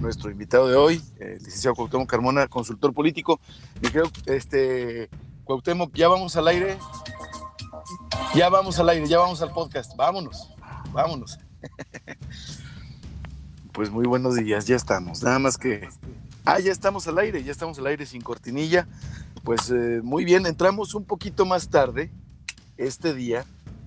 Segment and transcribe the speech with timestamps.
[0.00, 3.40] nuestro invitado de hoy, el licenciado Cuauhtémoc Carmona, consultor político.
[3.82, 5.08] Y creo, este,
[5.44, 6.78] Cuauhtémoc, ya vamos al aire.
[8.34, 9.96] Ya vamos al aire, ya vamos al podcast.
[9.96, 10.50] Vámonos,
[10.92, 11.38] vámonos.
[13.78, 15.22] Pues muy buenos días, ya estamos.
[15.22, 15.88] Nada más que.
[16.44, 18.88] Ah, ya estamos al aire, ya estamos al aire sin cortinilla.
[19.44, 22.10] Pues eh, muy bien, entramos un poquito más tarde
[22.76, 23.44] este día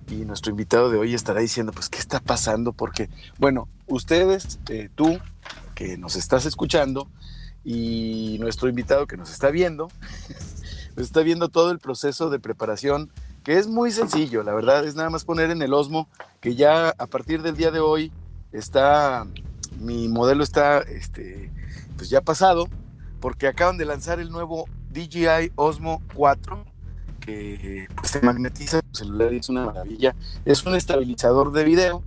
[0.08, 2.72] y nuestro invitado de hoy estará diciendo, pues, ¿qué está pasando?
[2.72, 5.18] Porque, bueno, ustedes, eh, tú,
[5.74, 7.08] que nos estás escuchando,
[7.64, 9.88] y nuestro invitado que nos está viendo,
[10.96, 13.10] está viendo todo el proceso de preparación,
[13.44, 16.08] que es muy sencillo, la verdad, es nada más poner en el Osmo,
[16.40, 18.12] que ya a partir del día de hoy
[18.52, 19.26] está,
[19.80, 21.50] mi modelo está, este,
[21.96, 22.68] pues ya pasado,
[23.20, 26.64] porque acaban de lanzar el nuevo DJI Osmo 4,
[27.20, 30.14] que pues, se magnetiza el celular y es una maravilla.
[30.44, 32.02] Es un estabilizador de video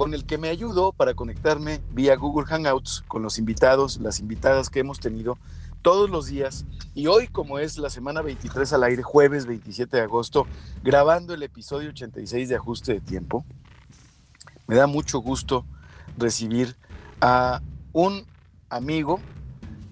[0.00, 4.70] con el que me ayudo para conectarme vía Google Hangouts con los invitados, las invitadas
[4.70, 5.36] que hemos tenido
[5.82, 6.64] todos los días.
[6.94, 10.46] Y hoy, como es la semana 23 al aire, jueves 27 de agosto,
[10.82, 13.44] grabando el episodio 86 de Ajuste de Tiempo,
[14.66, 15.66] me da mucho gusto
[16.16, 16.78] recibir
[17.20, 17.60] a
[17.92, 18.24] un
[18.70, 19.20] amigo,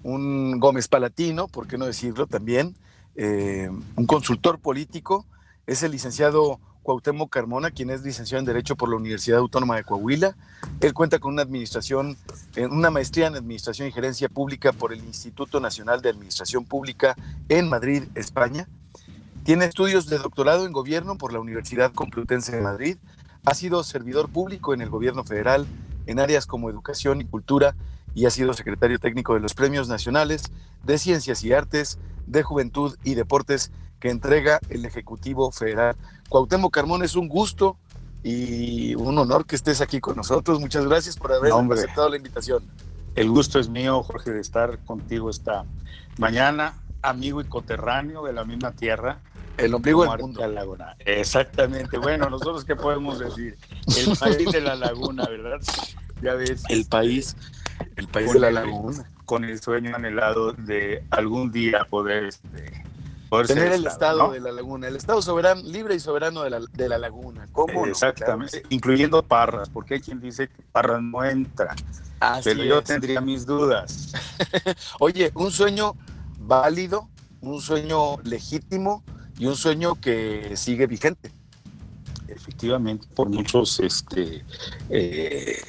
[0.01, 2.75] un Gómez Palatino, por qué no decirlo también,
[3.13, 5.27] eh, un consultor político,
[5.67, 9.83] es el licenciado Cuauhtémoc Carmona, quien es licenciado en Derecho por la Universidad Autónoma de
[9.83, 10.35] Coahuila.
[10.81, 12.17] Él cuenta con una administración,
[12.55, 17.15] eh, una maestría en Administración y Gerencia Pública por el Instituto Nacional de Administración Pública
[17.49, 18.67] en Madrid, España.
[19.43, 22.97] Tiene estudios de doctorado en Gobierno por la Universidad Complutense de Madrid.
[23.45, 25.65] Ha sido servidor público en el Gobierno Federal
[26.05, 27.75] en áreas como educación y cultura
[28.19, 30.51] y ha sido secretario técnico de los Premios Nacionales
[30.83, 35.95] de Ciencias y Artes, de Juventud y Deportes que entrega el Ejecutivo Federal.
[36.27, 37.77] Cuauhtémoc Carmón, es un gusto
[38.21, 40.59] y un honor que estés aquí con nosotros.
[40.59, 42.61] Muchas gracias por haber aceptado la invitación.
[43.15, 45.63] El gusto es mío, Jorge, de estar contigo esta
[46.17, 49.21] mañana, amigo y coterráneo de la misma tierra.
[49.55, 50.45] El ombligo del mundo.
[50.45, 50.97] Laguna.
[50.99, 51.97] Exactamente.
[51.97, 53.57] Bueno, nosotros qué podemos decir?
[53.97, 55.61] El país de la laguna, ¿verdad?
[56.21, 56.63] Ya ves.
[56.67, 57.35] El país,
[57.95, 59.09] el país de la laguna.
[59.25, 62.83] Con el sueño anhelado de algún día poder este,
[63.45, 66.89] Tener el Estado de la Laguna, el Estado soberano, libre y soberano de la, de
[66.89, 67.47] la Laguna.
[67.51, 71.75] ¿Cómo Exactamente, incluyendo Parras, porque hay quien dice que Parras no entra.
[72.43, 74.13] pero yo tendría mis dudas.
[74.99, 75.95] Oye, un sueño
[76.39, 77.07] válido,
[77.41, 79.03] un sueño legítimo
[79.37, 81.31] y un sueño que sigue vigente.
[82.27, 84.43] Efectivamente, por muchos este,
[84.89, 85.61] eh,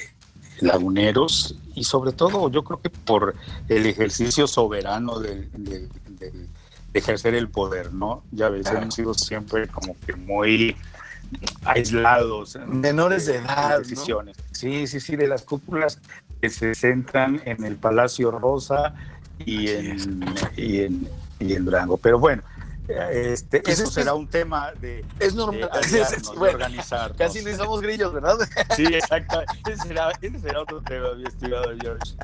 [0.62, 3.34] laguneros y sobre todo yo creo que por
[3.68, 5.48] el ejercicio soberano del
[6.92, 8.24] ejercer el poder, ¿no?
[8.32, 10.76] Ya ves, hemos sido siempre como que muy
[11.64, 12.58] aislados.
[12.66, 13.78] Menores de edad.
[13.78, 14.36] Decisiones.
[14.50, 16.00] Sí, sí, sí, de las cúpulas
[16.40, 18.94] que se centran en el Palacio Rosa
[19.38, 20.24] y en,
[20.56, 21.96] y en, y en Durango.
[21.96, 22.42] Pero bueno,
[23.12, 25.70] este, pues eso será un tema de, es normal,
[26.36, 27.14] organizar.
[27.16, 28.36] Casi no somos grillos, ¿verdad?
[28.76, 29.40] Sí, exacto.
[29.66, 32.14] Ese será, ese será, otro tema, mi estimado George.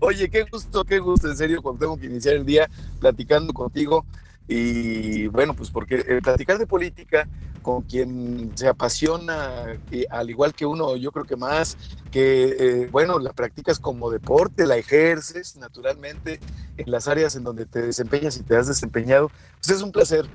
[0.00, 2.68] Oye, qué gusto, qué gusto, en serio, cuando tengo que iniciar el día
[3.00, 4.04] platicando contigo.
[4.48, 7.28] Y bueno, pues porque el platicar de política
[7.62, 11.78] con quien se apasiona, y al igual que uno, yo creo que más,
[12.10, 16.40] que eh, bueno, la practicas como deporte, la ejerces naturalmente
[16.76, 19.30] en las áreas en donde te desempeñas y te has desempeñado,
[19.60, 20.26] pues es un placer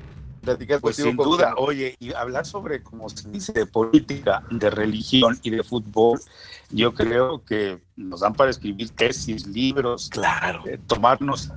[0.47, 5.37] platicar pues Sin duda, oye, y hablar sobre, como se dice, de política, de religión
[5.43, 6.21] y de fútbol,
[6.69, 10.63] yo creo que nos dan para escribir tesis, libros, claro.
[10.65, 11.51] Eh, tomarnos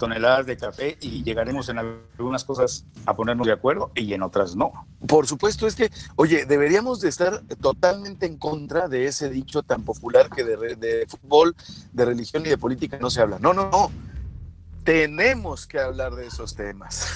[0.00, 4.56] toneladas de café y llegaremos en algunas cosas a ponernos de acuerdo y en otras
[4.56, 4.72] no.
[5.06, 9.84] Por supuesto, es que, oye, deberíamos de estar totalmente en contra de ese dicho tan
[9.84, 11.54] popular que de, fútbol,
[11.92, 13.38] de religión y de política no se habla.
[13.38, 13.90] No, no, no.
[14.84, 17.06] Tenemos que hablar de esos temas.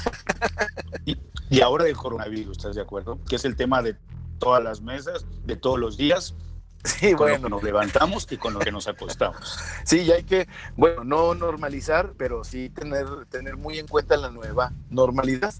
[1.06, 1.16] y,
[1.48, 3.18] y ahora del coronavirus, ¿estás de acuerdo?
[3.26, 3.96] Que es el tema de
[4.38, 6.34] todas las mesas, de todos los días,
[6.84, 7.48] Sí, bueno.
[7.48, 9.58] nos levantamos y con lo que nos acostamos.
[9.84, 14.30] Sí, y hay que, bueno, no normalizar, pero sí tener, tener muy en cuenta la
[14.30, 15.54] nueva normalidad.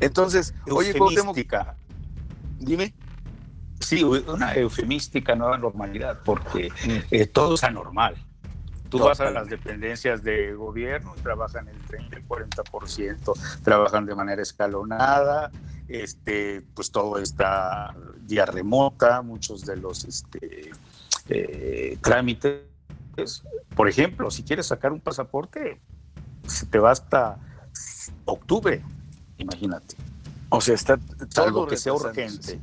[0.00, 1.76] Entonces, oye, eufemística.
[2.58, 2.94] Dime.
[3.80, 7.14] Sí, una eufemística nueva normalidad, porque mm.
[7.14, 8.16] eh, todo es anormal.
[8.88, 14.14] Tú vas a las dependencias de gobierno y trabajan el 30, el 40%, trabajan de
[14.14, 15.50] manera escalonada,
[15.88, 20.70] este, pues todo está vía remota, muchos de los este,
[21.28, 22.62] eh, trámites.
[23.74, 25.80] Por ejemplo, si quieres sacar un pasaporte,
[26.46, 27.38] se te va hasta
[28.26, 28.82] octubre,
[29.38, 29.96] imagínate.
[30.50, 30.98] O sea, está
[31.34, 32.60] todo que sea urgente.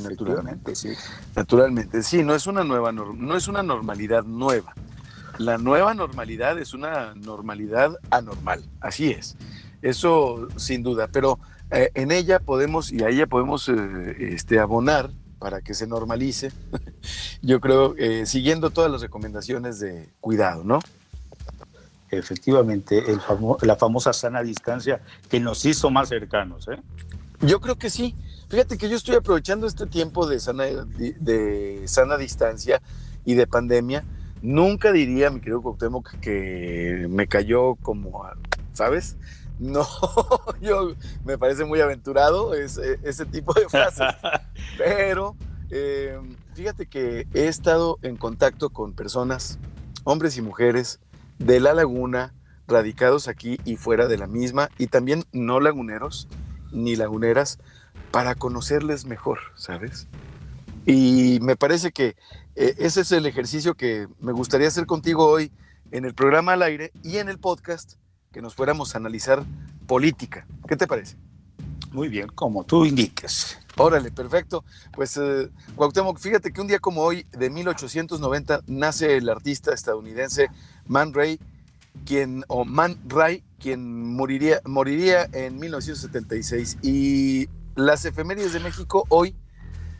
[0.00, 0.90] naturalmente, sí.
[1.36, 4.74] Naturalmente, sí, no es una nueva no es una normalidad nueva.
[5.38, 9.36] la nueva normalidad es una normalidad anormal, así es.
[9.80, 11.38] Eso sin duda, pero
[11.70, 16.50] eh, en ella podemos y a ella podemos eh, este, abonar para que se normalice,
[17.42, 20.80] yo creo, eh, siguiendo todas las recomendaciones de cuidado, ¿no?
[22.10, 23.20] Efectivamente, el
[23.62, 26.66] la famosa sana distancia que nos hizo más cercanos.
[26.68, 26.80] ¿eh?
[27.42, 28.16] Yo creo que sí.
[28.48, 32.80] Fíjate que yo estoy aprovechando este tiempo de sana, de sana distancia
[33.26, 34.04] y de pandemia.
[34.40, 38.22] Nunca diría, mi querido Cuauhtémoc, que me cayó como,
[38.72, 39.16] ¿sabes?
[39.58, 39.86] No,
[40.60, 40.94] yo
[41.24, 44.06] me parece muy aventurado ese, ese tipo de frases.
[44.78, 45.36] Pero
[45.70, 46.18] eh,
[46.54, 49.58] fíjate que he estado en contacto con personas,
[50.04, 51.00] hombres y mujeres,
[51.38, 52.34] de la laguna,
[52.66, 56.28] radicados aquí y fuera de la misma, y también no laguneros
[56.72, 57.58] ni laguneras,
[58.10, 60.06] para conocerles mejor, ¿sabes?
[60.86, 62.16] Y me parece que
[62.56, 65.52] eh, ese es el ejercicio que me gustaría hacer contigo hoy
[65.90, 67.94] en el programa al aire y en el podcast,
[68.32, 69.44] que nos fuéramos a analizar
[69.86, 70.46] política.
[70.68, 71.16] ¿Qué te parece?
[71.92, 73.58] Muy bien, como tú indiques.
[73.76, 74.64] Órale, perfecto.
[74.92, 80.48] Pues eh, Cuauhtémoc, fíjate que un día como hoy, de 1890, nace el artista estadounidense
[80.86, 81.40] Man Ray,
[82.04, 86.78] quien, o Man Ray, quien moriría, moriría en 1976.
[86.82, 89.34] Y las efemérides de México hoy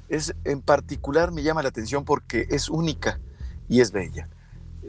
[0.08, 3.20] es en particular me llama la atención porque es única
[3.68, 4.28] y es bella.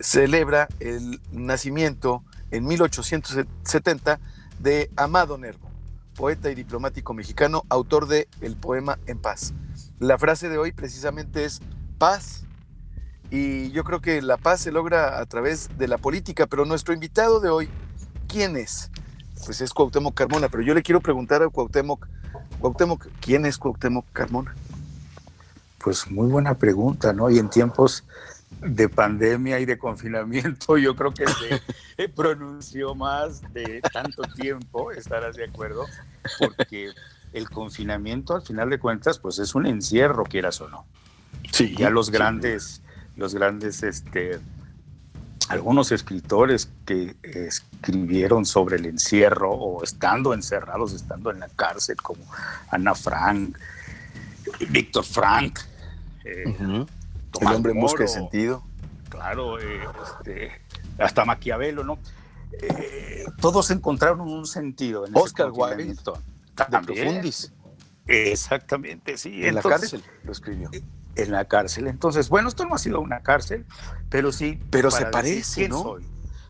[0.01, 4.19] Celebra el nacimiento en 1870
[4.59, 5.69] de Amado Nervo,
[6.15, 9.53] poeta y diplomático mexicano, autor de el poema En paz.
[9.99, 11.61] La frase de hoy precisamente es
[11.97, 12.43] paz
[13.31, 16.93] y yo creo que la paz se logra a través de la política, pero nuestro
[16.93, 17.69] invitado de hoy,
[18.27, 18.89] ¿quién es?
[19.45, 22.07] Pues es Cuauhtémoc Carmona, pero yo le quiero preguntar a Cuauhtémoc,
[22.59, 24.55] Cuauhtémoc, ¿quién es Cuauhtémoc Carmona?
[25.77, 27.29] Pues muy buena pregunta, ¿no?
[27.29, 28.03] Y en tiempos
[28.61, 35.35] de pandemia y de confinamiento, yo creo que se pronunció más de tanto tiempo, estarás
[35.35, 35.85] de acuerdo,
[36.39, 36.91] porque
[37.33, 40.85] el confinamiento, al final de cuentas, pues es un encierro, quieras o no.
[41.51, 41.75] Sí.
[41.77, 42.81] Ya los grandes
[43.19, 44.39] los grandes, este,
[45.49, 52.23] algunos escritores que escribieron sobre el encierro o estando encerrados, estando en la cárcel, como
[52.71, 53.57] Ana Frank,
[54.69, 55.59] Víctor Frank,
[56.23, 56.85] eh,
[57.41, 58.63] el hombre en busca de sentido.
[59.09, 60.51] Claro, eh, este,
[60.97, 61.99] hasta Maquiavelo, ¿no?
[62.61, 67.53] Eh, todos encontraron un sentido en Oscar Wilde, de Profundis.
[68.07, 69.45] Exactamente, sí.
[69.45, 70.69] En la cárcel lo escribió
[71.23, 71.87] en la cárcel.
[71.87, 73.65] Entonces, bueno, esto no ha sido una cárcel,
[74.09, 74.59] pero sí.
[74.69, 75.97] Pero se parece, ¿no?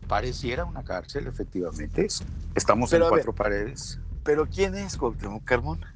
[0.06, 2.06] Pareciera una cárcel, efectivamente.
[2.54, 4.00] Estamos en cuatro paredes.
[4.24, 5.94] Pero ¿quién es Cuauhtémoc Carmona?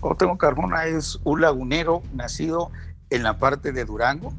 [0.00, 2.70] Cuauhtémoc Carmona es un lagunero nacido
[3.14, 4.34] en la parte de Durango,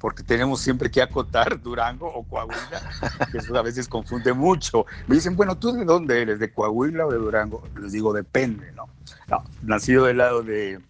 [0.00, 2.82] porque tenemos siempre que acotar Durango o Coahuila,
[3.32, 4.86] que eso a veces confunde mucho.
[5.06, 6.38] Me dicen, bueno, ¿tú de dónde eres?
[6.38, 7.62] ¿De Coahuila o de Durango?
[7.80, 8.88] Les digo, depende, ¿no?
[9.28, 10.80] no nacido del lado de,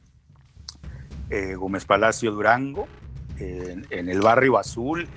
[1.31, 2.87] eh, Gómez Palacio Durango,
[3.39, 5.09] en, el barrio azul.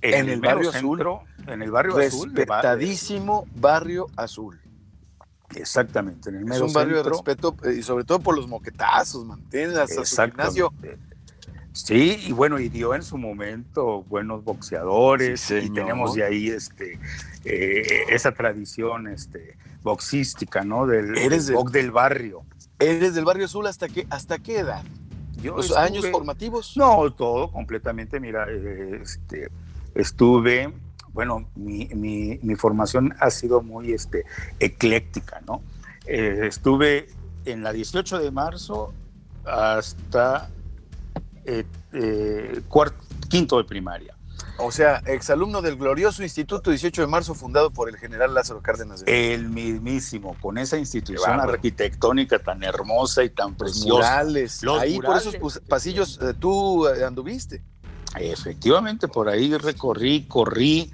[0.00, 1.00] En, el, barrio azul.
[1.46, 2.32] En el barrio azul.
[2.34, 4.60] Respetadísimo barrio azul.
[5.56, 9.24] Exactamente, en el Es un barrio de respeto eh, y sobre todo por los moquetazos,
[9.24, 10.72] mantienes hasta su gimnasio.
[11.72, 17.00] Sí, y bueno, y dio en su momento buenos boxeadores y tenemos de ahí este,
[17.44, 20.86] eh, esa tradición este, boxística, ¿no?
[20.86, 22.44] Del, ¿Eres del, del barrio.
[22.78, 24.84] ¿Eres del barrio azul hasta qué, hasta qué edad?
[25.42, 26.76] ¿Los años formativos?
[26.76, 28.20] No, todo completamente.
[28.20, 29.50] Mira, este,
[29.94, 30.72] estuve,
[31.14, 34.24] bueno, mi, formación ha sido muy este,
[34.58, 35.62] ecléctica, ¿no?
[36.06, 37.06] Eh, estuve
[37.46, 38.92] en la 18 de marzo
[39.44, 40.50] hasta
[41.44, 42.62] eh, eh,
[43.30, 44.16] quinto de primaria.
[44.58, 49.02] O sea, exalumno del glorioso Instituto 18 de Marzo fundado por el general Lázaro Cárdenas.
[49.06, 54.20] El mismísimo, con esa institución arquitectónica tan hermosa y tan preciosa.
[54.80, 57.62] Ahí por esos pasillos tú anduviste.
[58.18, 60.90] Efectivamente, por ahí recorrí, corrí,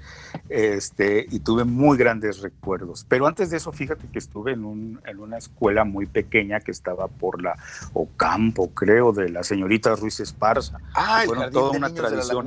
[0.49, 3.05] este, y tuve muy grandes recuerdos.
[3.07, 6.71] Pero antes de eso, fíjate que estuve en, un, en una escuela muy pequeña que
[6.71, 7.55] estaba por la
[7.93, 10.77] Ocampo, creo, de la señorita Ruiz Esparza.
[10.95, 12.45] Ah, el toda una tradición.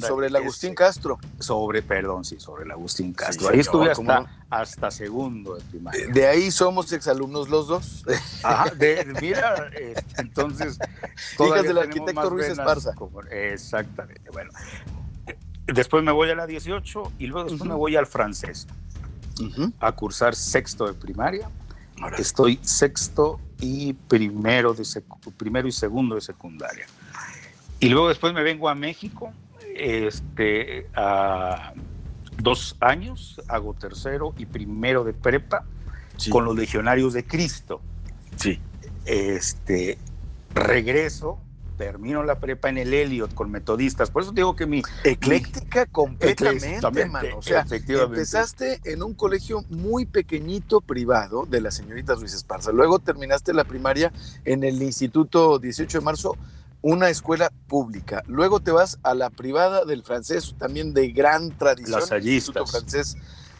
[0.00, 1.18] sobre el Agustín Castro.
[1.38, 3.50] Sobre, perdón, sí, sobre el Agustín Castro.
[3.50, 6.06] ahí estuve hasta, hasta segundo de primaria.
[6.08, 8.04] De ahí somos exalumnos los dos.
[8.42, 8.72] Ajá,
[9.20, 10.78] mira, este, entonces.
[11.38, 12.94] Hijas del arquitecto Ruiz Esparza.
[13.30, 14.30] exactamente.
[14.30, 14.50] Bueno,
[15.68, 18.66] Después me voy a la 18 y luego después me voy al francés
[19.80, 21.50] a cursar sexto de primaria.
[22.16, 24.84] Estoy sexto y primero, de
[25.36, 26.86] primero y segundo de secundaria.
[27.80, 29.30] Y luego después me vengo a México
[29.74, 31.74] este, a
[32.38, 35.64] dos años, hago tercero y primero de prepa
[36.30, 37.80] con los legionarios de Cristo.
[38.36, 38.58] Sí.
[39.04, 39.98] Este,
[40.54, 41.38] regreso
[41.78, 44.10] termino la prepa en el Elliot con metodistas.
[44.10, 44.82] Por eso digo que mi.
[45.04, 46.80] Ecléctica completamente,
[47.34, 52.72] O sea, empezaste en un colegio muy pequeñito privado de la señorita Luis Esparza.
[52.72, 54.12] Luego terminaste la primaria
[54.44, 56.36] en el Instituto 18 de Marzo,
[56.82, 58.22] una escuela pública.
[58.26, 62.00] Luego te vas a la privada del francés, también de gran tradición.
[62.22, 63.16] Instituto francés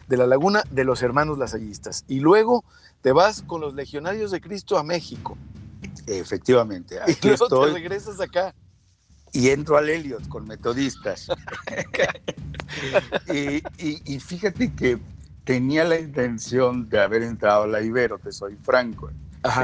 [0.07, 2.05] de la Laguna de los hermanos lasallistas.
[2.07, 2.63] Y luego
[3.01, 5.37] te vas con los legionarios de Cristo a México.
[6.07, 6.99] Efectivamente.
[7.01, 7.67] Aquí y luego estoy.
[7.69, 8.55] te regresas acá.
[9.31, 11.27] Y entro al Elliot con metodistas.
[13.31, 14.97] y, fíjate que
[15.43, 19.11] tenía la intención de haber entrado a la Ibero, te soy franco.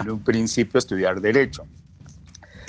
[0.01, 1.65] En un principio estudiar Derecho.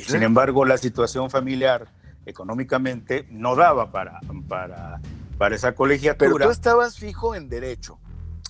[0.06, 1.88] Sin embargo, la situación familiar
[2.26, 5.00] económicamente no daba para, para,
[5.38, 6.30] para esa colegiatura.
[6.32, 7.98] Pero tú estabas fijo en Derecho.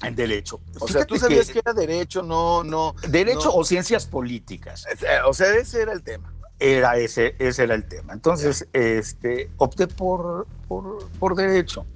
[0.02, 0.60] En derecho.
[0.78, 2.94] O sea, tú sabías que, era derecho, no, no.
[3.08, 4.86] Derecho o ciencias políticas.
[5.26, 6.34] O sea, ese era el tema.
[6.58, 8.12] Era ese, ese era el tema.
[8.12, 11.86] Entonces, este, opté por, por, derecho.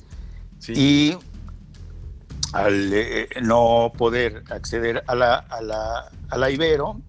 [0.69, 1.17] Y
[2.53, 7.01] al eh, no poder acceder a la, a, la, a la Ibero,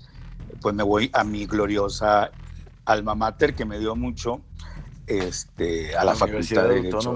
[0.62, 2.32] pues me voy a mi gloriosa
[2.86, 4.42] alma mater que me dio mucho
[5.08, 7.16] este, a la, Facultad de Derecho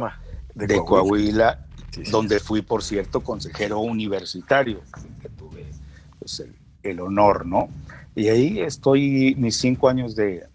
[0.53, 1.65] de, Coahuila
[2.12, 4.81] donde fui, por cierto, consejero universitario,
[5.22, 5.65] que tuve
[6.19, 6.43] pues,
[6.84, 7.69] el, honor, ¿no?
[8.15, 10.48] Y ahí estoy mis cinco años de,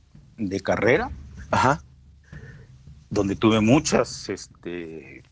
[0.62, 1.10] carrera,
[1.50, 1.82] Ajá.
[3.08, 5.22] donde tuve muchas este,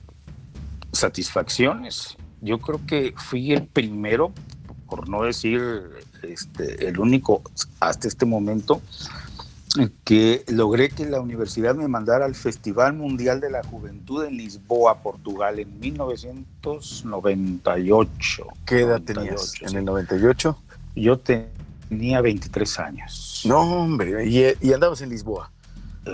[0.93, 2.17] satisfacciones.
[2.41, 4.33] Yo creo que fui el primero,
[4.89, 5.61] por no decir
[6.23, 7.43] este, el único
[7.81, 8.83] hasta este momento,
[10.05, 15.03] que logré que la universidad me mandara al Festival Mundial de la Juventud en Lisboa,
[15.03, 18.47] Portugal, en 1998.
[18.67, 20.59] ¿Qué edad tenías en el 98?
[20.97, 23.43] Yo tenía 23 años.
[23.45, 25.51] No, hombre, y, y andabas en Lisboa.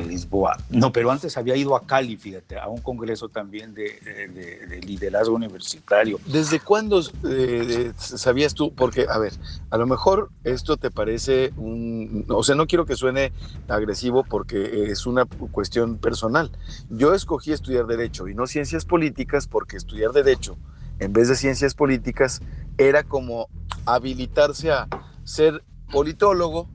[0.02, 0.56] Lisboa.
[0.70, 6.18] No, pero antes había ido a Cali, fíjate, a un congreso también de, liderazgo universitario.
[6.26, 8.72] ¿Desde cuándo eh, sabías tú?
[8.74, 9.32] Porque, a ver,
[9.70, 12.24] a lo mejor esto te parece un...
[12.28, 13.32] O sea, no quiero que suene
[13.68, 16.50] agresivo porque es una cuestión personal.
[16.90, 20.56] Yo escogí estudiar derecho y no ciencias políticas porque estudiar derecho
[20.98, 22.40] en vez de ciencias políticas
[22.78, 23.48] era como
[23.86, 24.88] habilitarse a
[25.24, 26.68] ser politólogo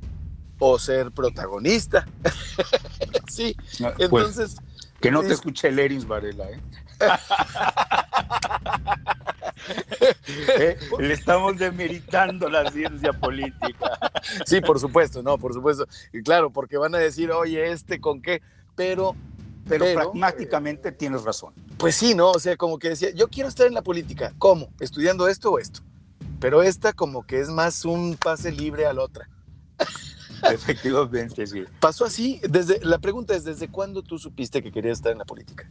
[0.60, 2.06] o ser protagonista.
[3.30, 4.58] sí, pues, entonces...
[5.01, 6.60] que no te escuche el Eris Varela, ¿eh?
[10.60, 10.78] ¿eh?
[11.00, 13.98] Le estamos demeritando la ciencia política.
[14.46, 15.88] Sí, por supuesto, no, por supuesto.
[16.13, 18.42] Y claro, porque van a decir, oye, este con qué,
[18.75, 19.16] pero...
[19.68, 21.54] Pero, pragmáticamente tienes razón.
[21.78, 22.32] Pues sí, ¿no?
[22.32, 24.34] O sea, como que decía, yo quiero estar en la política.
[24.39, 24.70] ¿Cómo?
[24.80, 25.82] ¿Estudiando esto o esto?
[26.39, 29.30] Pero esta como que es más un pase libre a la otra.
[30.51, 31.63] Efectivamente, sí.
[31.79, 32.39] Pasó así.
[32.50, 35.69] Desde, la pregunta es, ¿desde cuándo tú supiste que querías estar en la política?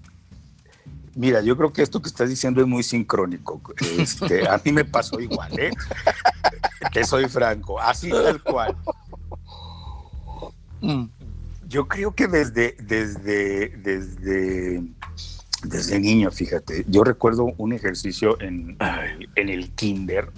[1.15, 3.61] Mira, yo creo que esto que estás diciendo es muy sincrónico.
[3.99, 5.71] Este, a mí me pasó igual, ¿eh?
[6.93, 8.77] Te soy franco, así tal cual.
[10.81, 11.07] Mm.
[11.67, 14.83] Yo creo que desde, desde, desde,
[15.65, 18.79] desde niño, fíjate, yo recuerdo un ejercicio en,
[19.35, 20.31] en el kinder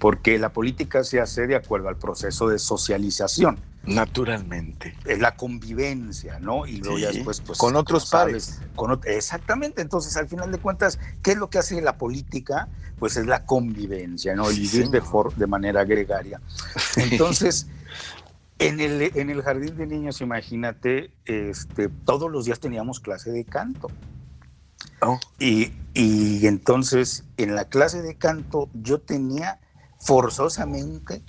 [0.00, 3.58] porque la política se hace de acuerdo al proceso de socialización.
[3.86, 4.96] Naturalmente.
[5.04, 6.66] Es la convivencia, ¿no?
[6.66, 7.58] Y luego ya después, pues.
[7.58, 8.60] Con otros padres.
[9.04, 9.80] exactamente.
[9.80, 12.68] Entonces, al final de cuentas, ¿qué es lo que hace la política?
[12.98, 14.50] Pues es la convivencia, ¿no?
[14.50, 15.02] Y vivir de,
[15.36, 16.40] de manera gregaria.
[16.96, 17.68] Entonces.
[18.58, 23.44] En el, en el jardín de niños, imagínate, este, todos los días teníamos clase de
[23.44, 23.88] canto.
[25.02, 25.20] Oh.
[25.38, 29.60] Y, y, entonces en la clase de canto yo tenía
[30.06, 31.22] forzosamente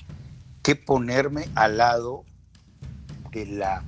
[0.62, 2.24] que ponerme al lado
[3.32, 3.84] de la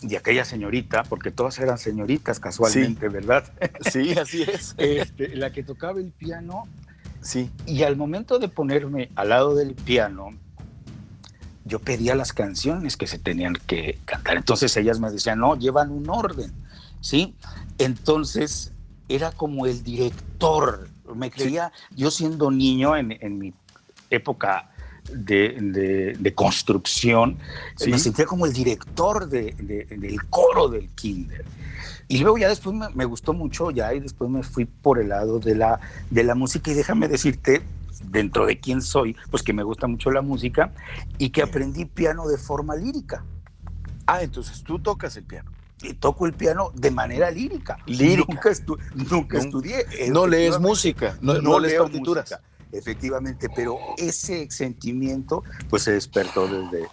[0.00, 3.44] de aquella señorita, porque todas eran señoritas casualmente, ¿verdad?
[3.92, 4.74] Sí, así es.
[4.78, 6.64] Este, la que tocaba el piano.
[7.20, 7.50] Sí.
[7.66, 10.30] Y al momento de ponerme al lado del piano,
[11.66, 14.38] yo pedía las canciones que se tenían que cantar.
[14.38, 16.50] Entonces ellas me decían, no, llevan un orden,
[17.02, 17.36] ¿sí?
[17.76, 18.72] Entonces
[19.08, 20.88] era como el director.
[21.14, 23.52] Me creía, yo siendo niño en, en mi
[24.10, 24.70] época
[25.12, 27.38] de, de, construcción,
[27.86, 31.44] me sentía como el director de, del coro del kinder.
[32.08, 35.38] Y luego ya después me, gustó mucho ya y después me fui por el lado
[35.38, 37.62] de la, de la música y déjame decirte,
[38.04, 40.72] dentro de quién soy, pues que me gusta mucho la música
[41.18, 43.24] y que aprendí piano de forma lírica.
[44.06, 45.52] Ah, entonces tú tocas el piano.
[46.00, 47.78] toco el piano de manera lírica.
[47.86, 48.32] Lírica.
[48.94, 49.86] Nunca, estudié.
[50.10, 52.40] No lees música, no, lees partituras.
[52.72, 56.88] Efectivamente, pero ese sentimiento pues se despertó desde...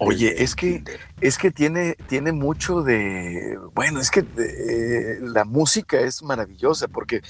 [0.00, 0.84] Oye, es que,
[1.20, 3.58] es que tiene, tiene mucho de...
[3.74, 7.20] Bueno, es que eh, la música es maravillosa porque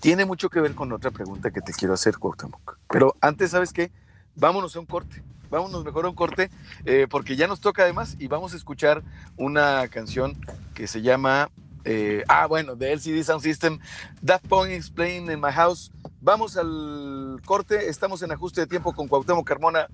[0.00, 2.78] tiene mucho que ver con otra pregunta que te quiero hacer, Cuauhtémoc.
[2.88, 3.90] Pero antes, ¿sabes qué?
[4.36, 5.22] Vámonos a un corte
[5.54, 6.50] vámonos mejor a un corte,
[6.84, 9.02] eh, porque ya nos toca además y vamos a escuchar
[9.36, 10.36] una canción
[10.74, 11.48] que se llama,
[11.84, 13.78] eh, ah, bueno, de LCD Sound System,
[14.24, 15.92] That Point Explain in My House.
[16.24, 19.88] Vamos al corte, estamos en ajuste de tiempo con Cuauhtémoc Carmona.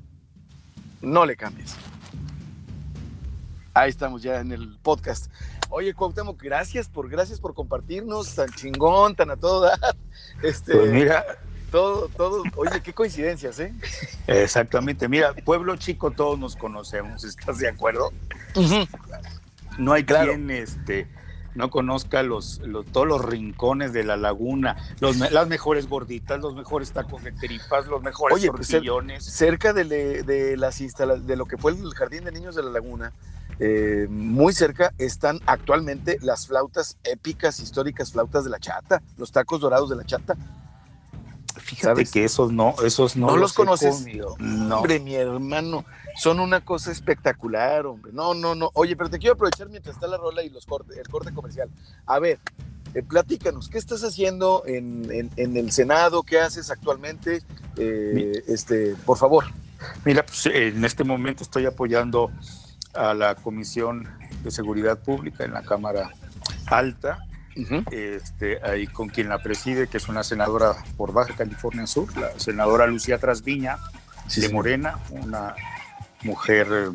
[1.00, 1.74] No le cambies.
[3.74, 5.28] Ahí estamos ya en el podcast.
[5.70, 9.76] Oye, Cuauhtémoc, gracias por, gracias por compartirnos tan chingón, tan a toda.
[10.40, 11.24] Este, pues mira,
[11.72, 13.74] todo, todo, oye, qué coincidencias, ¿eh?
[14.28, 15.08] Exactamente.
[15.08, 18.12] Mira, pueblo chico todos nos conocemos, ¿estás de acuerdo?
[19.78, 21.08] No hay quien este,
[21.54, 22.60] no conozca los,
[22.92, 27.86] todos los rincones de la laguna, los, las mejores gorditas, los mejores tacos de tripas,
[27.86, 28.68] los mejores oye, pues,
[29.18, 29.84] cerca de,
[30.22, 33.12] de, las instalaciones, de lo que fue el Jardín de Niños de la Laguna,
[33.62, 39.60] eh, muy cerca están actualmente las flautas épicas, históricas flautas de la chata, los tacos
[39.60, 40.34] dorados de la chata.
[41.56, 44.06] Fíjate que esos no, esos no, ¿No los, conoces.
[44.38, 44.78] No.
[44.78, 45.84] Hombre, mi hermano,
[46.16, 48.12] son una cosa espectacular, hombre.
[48.12, 48.70] No, no, no.
[48.74, 51.68] Oye, pero te quiero aprovechar mientras está la rola y los cortes, el corte comercial.
[52.06, 52.38] A ver,
[52.94, 56.22] eh, platícanos, ¿qué estás haciendo en, el Senado?
[56.22, 57.42] ¿Qué haces actualmente?
[57.76, 59.44] Eh, este, por favor.
[60.04, 62.30] Mira, pues en este momento estoy apoyando
[62.94, 64.08] a la Comisión
[64.42, 66.10] de Seguridad Pública en la Cámara
[66.66, 67.24] Alta
[67.90, 72.38] este, ahí con quien la preside, que es una senadora por Baja California Sur, la
[72.38, 73.78] senadora Lucía Trasviña,
[74.34, 75.54] de Morena, una
[76.22, 76.92] mujer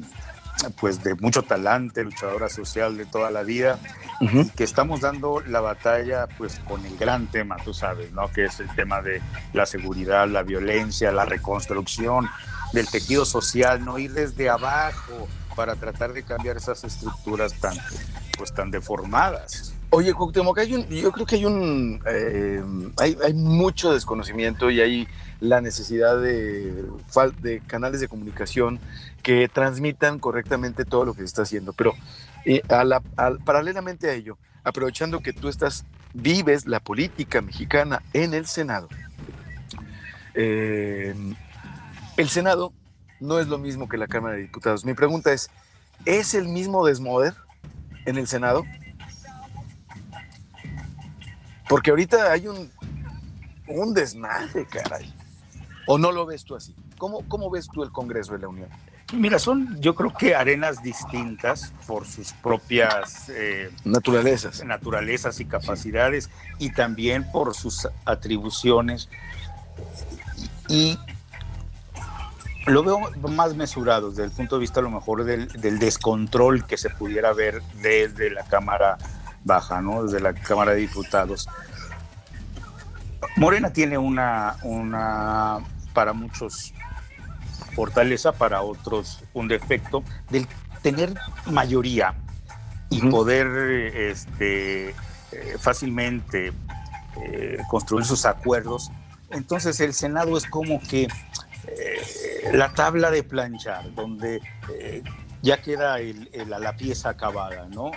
[0.80, 3.80] pues de mucho talante, luchadora social de toda la vida,
[4.22, 8.32] y que estamos dando la batalla pues con el gran tema, tú sabes, ¿no?
[8.32, 9.22] Que es el tema de
[9.54, 12.30] la seguridad, la violencia, la reconstrucción
[12.74, 17.78] del tejido social, no ir desde abajo para tratar de cambiar esas estructuras tan
[18.38, 19.74] pues tan deformadas.
[19.92, 22.62] Oye, Cuauhtémoc, hay un, yo creo que hay un eh,
[22.98, 25.08] hay, hay, mucho desconocimiento y hay
[25.40, 26.84] la necesidad de,
[27.42, 28.80] de canales de comunicación
[29.26, 31.74] que transmitan correctamente todo lo que se está haciendo.
[31.74, 31.96] Pero
[32.46, 32.62] eh,
[33.44, 35.84] paralelamente a ello, aprovechando que tú estás,
[36.14, 38.88] vives la política mexicana en el Senado,
[40.36, 41.16] eh,
[42.18, 42.72] el Senado
[43.20, 44.86] no es lo mismo que la Cámara de Diputados.
[44.86, 45.50] Mi pregunta es,
[46.06, 47.34] ¿es el mismo desmoder
[48.06, 48.64] en el Senado?
[51.68, 52.70] Porque ahorita hay un,
[53.68, 55.12] un desmadre, caray.
[55.88, 56.76] ¿O no lo ves tú así?
[57.00, 58.70] ¿Cómo, ¿Cómo ves tú el Congreso de la Unión?
[59.14, 64.64] Mira, son yo creo que arenas distintas por sus propias eh, naturalezas.
[64.66, 69.10] naturalezas y capacidades y también por sus atribuciones.
[70.68, 70.98] Y
[72.66, 76.66] lo veo más mesurado desde el punto de vista a lo mejor del, del descontrol
[76.66, 78.98] que se pudiera ver desde la Cámara
[79.44, 80.04] baja, ¿no?
[80.04, 81.48] Desde la Cámara de Diputados.
[83.38, 85.60] Morena tiene una, una,
[85.94, 86.74] para muchos,
[87.76, 90.48] fortaleza, para otros un defecto, del
[90.82, 91.14] tener
[91.46, 92.16] mayoría
[92.90, 93.48] y poder
[93.96, 94.94] este, eh,
[95.60, 96.54] fácilmente
[97.24, 98.92] eh, construir sus acuerdos.
[99.32, 101.08] Entonces el Senado es como que
[101.68, 104.42] eh, la tabla de planchar, donde
[105.42, 105.98] ya queda
[106.48, 107.92] la pieza acabada, ¿no?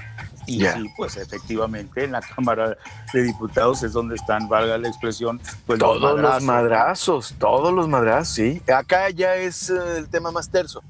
[0.48, 2.76] Y sí, pues efectivamente en la Cámara
[3.12, 8.34] de Diputados es donde están, valga la expresión, pues todos los madrazos, todos los madrazos,
[8.34, 8.62] sí.
[8.72, 10.82] Acá ya es eh, el tema más terso.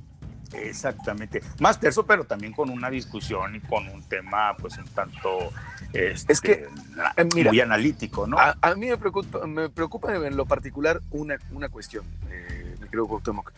[0.53, 5.51] Exactamente, más terso, pero también con una discusión y con un tema, pues un tanto,
[5.93, 6.53] este, es que,
[7.17, 8.39] eh, mira, muy analítico, ¿no?
[8.39, 13.07] A, mí me preocupa, me preocupa en lo particular una, una cuestión, eh, me creo,
[13.07, 13.53] Cuauhtémoc.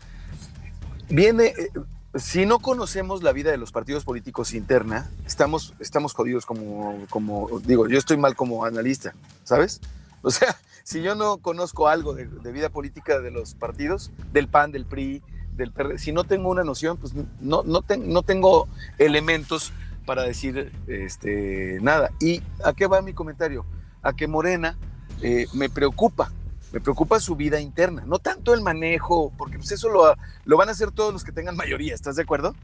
[1.10, 1.70] Viene, eh,
[2.14, 7.60] si no conocemos la vida de los partidos políticos interna, estamos, estamos jodidos como, como,
[7.64, 9.80] digo, yo estoy mal como analista, ¿sabes?
[10.22, 14.70] O sea, si yo no conozco algo de, vida política de los partidos, del PAN,
[14.70, 15.22] del PRI,
[15.56, 18.68] del PRD, si no tengo una noción, pues no, no, no tengo
[18.98, 19.72] elementos
[20.04, 22.10] para decir este, nada.
[22.20, 23.64] ¿Y a qué va mi comentario?
[24.02, 24.76] A que Morena
[25.22, 26.30] eh, me preocupa
[26.72, 30.68] me preocupa su vida interna, no tanto el manejo, porque pues eso lo, lo van
[30.68, 32.54] a hacer todos los que tengan mayoría, ¿estás de acuerdo?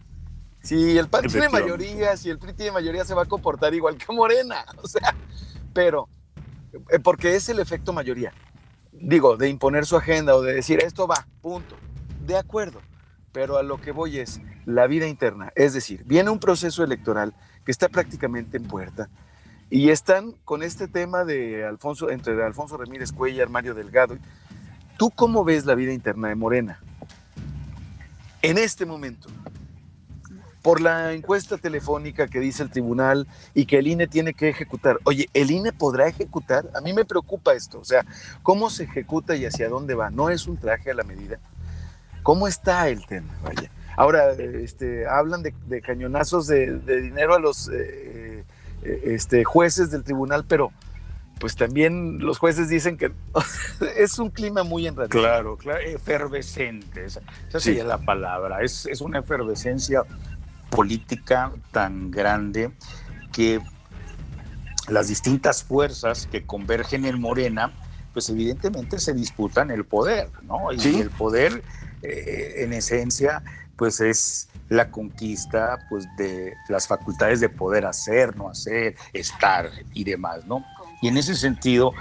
[0.63, 3.97] Si el PAN tiene mayoría, si el PRI tiene mayoría, se va a comportar igual
[3.97, 5.15] que Morena, o sea,
[5.73, 6.09] pero,
[6.91, 8.33] eh, porque es el efecto mayoría,
[8.93, 11.77] digo, de imponer su agenda o de decir esto va, punto,
[12.25, 12.81] de acuerdo,
[13.33, 15.53] pero a lo que voy es la vida interna.
[15.55, 19.09] Es decir, viene un proceso electoral que está prácticamente en puerta
[19.71, 24.17] y están con este tema de Alfonso, entre Alfonso Ramírez Cuellar, Mario Delgado.
[24.97, 26.81] ¿Tú cómo ves la vida interna de Morena?
[28.43, 29.29] En este momento,
[30.63, 34.99] por la encuesta telefónica que dice el tribunal y que el INE tiene que ejecutar.
[35.05, 36.69] Oye, ¿el INE podrá ejecutar?
[36.75, 38.05] A mí me preocupa esto, o sea,
[38.43, 40.11] ¿cómo se ejecuta y hacia dónde va?
[40.11, 41.39] ¿No es un traje a la medida?
[42.23, 43.33] ¿Cómo está el tema?
[43.97, 48.45] Ahora, este, hablan de, cañonazos de, dinero a los eh,
[49.05, 50.73] este, jueces del tribunal, pero
[51.39, 53.13] pues también los jueces dicen que
[53.97, 55.11] es un clima muy enredado.
[55.11, 57.21] Claro, claro, efervescente, esa,
[57.59, 60.03] sería la palabra, es, es una efervescencia
[60.71, 62.71] política tan grande
[63.33, 63.61] que
[64.89, 67.73] las distintas fuerzas que convergen en Morena,
[68.13, 70.73] pues evidentemente se disputan el poder, ¿no?
[70.73, 71.63] Y el poder,
[72.03, 73.43] eh, en esencia,
[73.77, 80.05] pues es la conquista pues de las facultades de poder hacer, no hacer, estar y
[80.05, 80.65] demás, ¿no?
[81.03, 81.93] Y en ese sentido,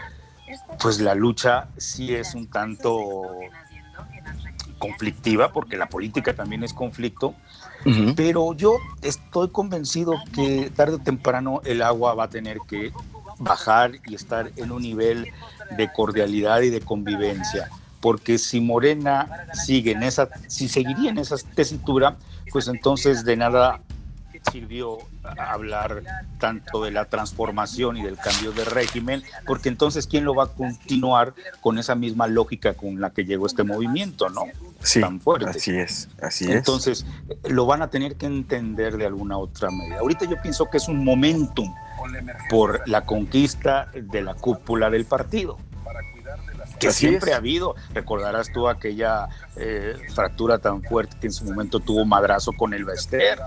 [0.81, 3.11] pues la lucha sí es un tanto
[4.79, 7.35] conflictiva, porque la política también es conflicto,
[8.15, 12.91] pero yo estoy convencido que tarde o temprano el agua va a tener que
[13.37, 15.31] bajar y estar en un nivel
[15.77, 17.69] de cordialidad y de convivencia.
[18.05, 22.17] Porque si Morena sigue en esa, si seguiría en esa tesitura,
[22.51, 23.81] pues entonces de nada
[24.51, 26.03] sirvió hablar
[26.39, 30.47] tanto de la transformación y del cambio de régimen, porque entonces quién lo va a
[30.49, 34.43] continuar con esa misma lógica con la que llegó este movimiento, ¿no?
[34.83, 35.49] Sí, Tan fuerte.
[35.49, 36.57] Así es, así es.
[36.57, 37.07] Entonces
[37.49, 39.97] lo van a tener que entender de alguna otra medida.
[39.97, 41.73] Ahorita yo pienso que es un momentum
[42.51, 45.57] por la conquista de la cúpula del partido
[46.79, 47.75] que siempre ha habido.
[47.93, 52.85] Recordarás tú aquella eh, fractura tan fuerte que en su momento tuvo madrazo con el
[52.85, 53.39] Bester.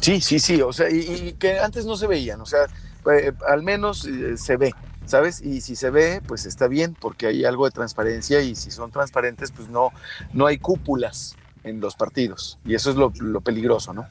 [0.00, 2.66] Sí, sí, sí, o sea, y, que antes no se veían, o sea,
[3.12, 4.74] eh, al menos eh, se ve,
[5.06, 5.40] ¿sabes?
[5.40, 8.90] Y si se ve, pues está bien, porque hay algo de transparencia y si son
[8.90, 9.92] transparentes, pues no,
[10.32, 14.06] no hay cúpulas en los partidos, y eso es lo, lo peligroso, ¿no?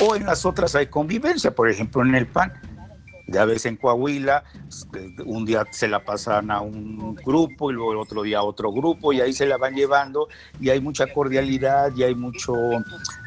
[0.00, 2.52] O en las otras hay convivencia, por ejemplo, en el PAN
[3.28, 7.92] ya ves en Coahuila, este, un día se la pasan a un grupo y luego
[7.92, 10.28] el otro día a otro grupo y ahí se la van llevando
[10.60, 12.54] y hay mucha cordialidad y hay mucho,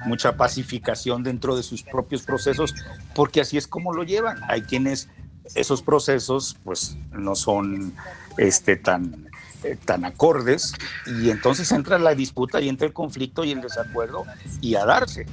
[0.06, 2.74] mucha pacificación dentro de sus propios procesos
[3.14, 4.40] porque así es como lo llevan.
[4.48, 5.08] Hay quienes
[5.56, 7.94] esos procesos pues no son
[8.38, 9.30] este, tan,
[9.64, 10.74] eh, tan acordes
[11.06, 14.26] y entonces entra la disputa y entra el conflicto y el desacuerdo
[14.62, 15.28] y a darse.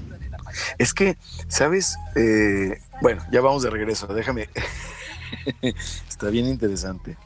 [0.78, 1.16] Es que,
[1.48, 1.96] ¿sabes?
[2.14, 4.48] Eh, bueno, ya vamos de regreso, déjame.
[6.08, 7.16] Está bien interesante.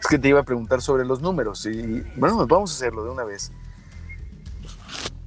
[0.00, 3.10] Es que te iba a preguntar sobre los números y bueno, vamos a hacerlo de
[3.10, 3.52] una vez.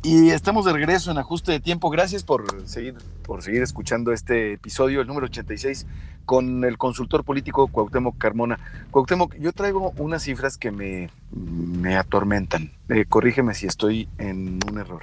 [0.04, 1.90] Y estamos de regreso en ajuste de tiempo.
[1.90, 5.86] Gracias por seguir, por seguir escuchando este episodio, el número 86,
[6.26, 8.58] con el consultor político Cuauhtémoc Carmona.
[8.92, 12.72] Cuauhtémoc, yo traigo unas cifras que me, me atormentan.
[12.88, 15.02] Eh, corrígeme si estoy en un error.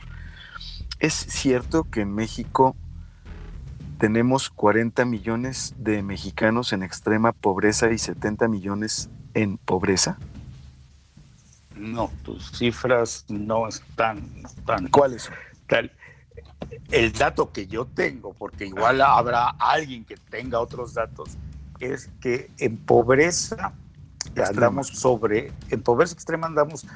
[1.01, 2.77] ¿Es cierto que en México
[3.99, 10.19] tenemos 40 millones de mexicanos en extrema pobreza y 70 millones en pobreza?
[11.77, 14.89] No, tus cifras no están tan...
[14.89, 15.35] ¿Cuáles son?
[15.67, 15.93] Tal.
[16.91, 21.31] El dato que yo tengo, porque igual habrá alguien que tenga otros datos,
[21.81, 23.73] es que en pobreza
[24.37, 26.87] andamos sobre, en pobreza extrema andamos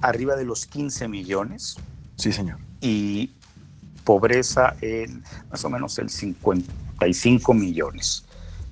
[0.00, 1.76] arriba de los 15 millones.
[2.16, 3.32] Sí, señor y
[4.04, 8.24] pobreza en más o menos el 55 millones.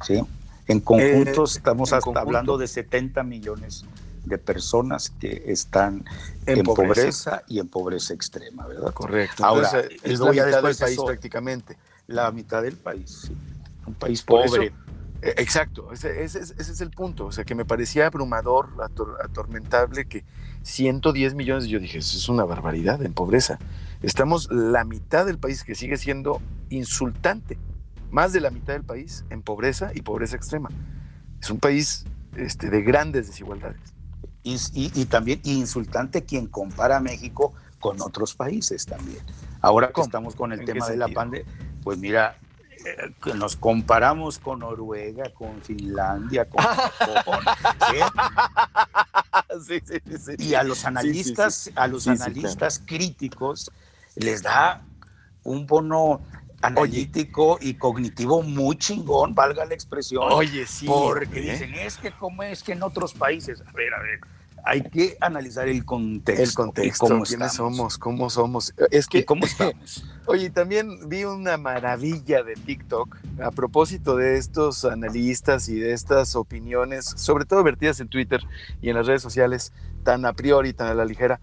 [0.04, 0.22] ¿sí?
[0.66, 3.84] En conjunto eh, estamos hablando de 70 millones
[4.24, 6.04] de personas que están
[6.46, 7.42] en, pobreza.
[7.46, 8.92] y en pobreza extrema, ¿verdad?
[8.92, 9.44] Correcto.
[9.44, 11.78] Ahora, es la mitad del país prácticamente.
[12.08, 13.30] La mitad del país,
[13.86, 14.72] un país pobre.
[15.22, 17.26] Eh, exacto, ese, es el punto.
[17.26, 18.70] O sea, que me parecía abrumador,
[19.22, 20.24] atormentable que
[20.66, 23.60] 110 millones, yo dije, eso es una barbaridad en pobreza.
[24.02, 27.56] Estamos la mitad del país que sigue siendo insultante,
[28.10, 30.68] más de la mitad del país en pobreza y pobreza extrema.
[31.40, 32.04] Es un país
[32.36, 33.94] este, de grandes desigualdades.
[34.42, 39.18] Y, también insultante quien compara a México con otros países también.
[39.60, 41.46] Ahora que estamos con el tema de la pandemia,
[41.82, 42.38] pues mira,
[43.34, 47.40] nos comparamos con Noruega, con Finlandia, con Japón.
[49.66, 53.70] Sí, sí, sí, y a los analistas, a los analistas críticos
[54.16, 54.82] les da
[55.44, 56.20] un bono
[56.62, 60.24] analítico y cognitivo muy chingón, valga la expresión.
[60.32, 60.86] Oye, sí.
[60.86, 64.20] Porque dicen, es que como es que en otros países, a ver, a ver,
[64.66, 66.42] hay que analizar el contexto.
[66.42, 68.74] El contexto, cómo quiénes somos, cómo somos.
[68.90, 70.04] Es que, ¿Cómo estamos?
[70.26, 76.34] Oye, también vi una maravilla de TikTok a propósito de estos analistas y de estas
[76.34, 78.42] opiniones, sobre todo vertidas en Twitter
[78.82, 81.40] y en las redes sociales, tan a priori, tan a la ligera,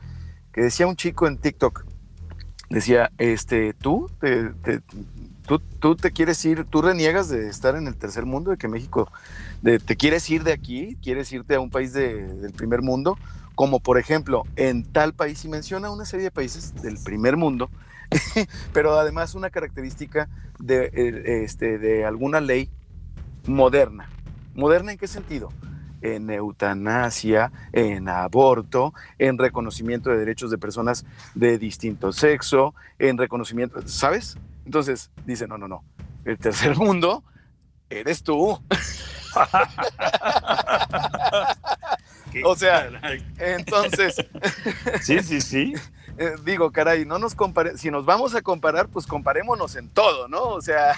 [0.52, 1.86] que decía un chico en TikTok,
[2.70, 4.52] decía, este, tú te,
[5.48, 8.68] tú, tú te quieres ir, tú reniegas de estar en el tercer mundo, de que
[8.68, 9.10] México,
[9.64, 13.18] de, te quieres ir de aquí, quieres irte a un país del primer mundo,
[13.56, 17.70] como por ejemplo en tal país, y menciona una serie de países del primer mundo,
[18.74, 20.28] pero además una característica
[20.60, 22.70] de, eh, este, de alguna ley
[23.48, 24.10] moderna.
[24.54, 25.50] ¿Moderna en qué sentido?
[26.02, 33.82] en eutanasia, en aborto, en reconocimiento de derechos de personas de distinto sexo, en reconocimiento,
[33.88, 34.38] ¿sabes?
[34.66, 35.86] Entonces dice, no, no, no,
[36.26, 37.24] el tercer mundo
[37.90, 38.60] eres tú.
[42.46, 42.90] o sea,
[43.40, 44.16] entonces...
[45.02, 45.74] sí, sí, sí.
[46.16, 50.28] Eh, digo, caray, no nos compare, si nos vamos a comparar, pues comparémonos en todo,
[50.28, 50.44] ¿no?
[50.44, 50.96] O sea,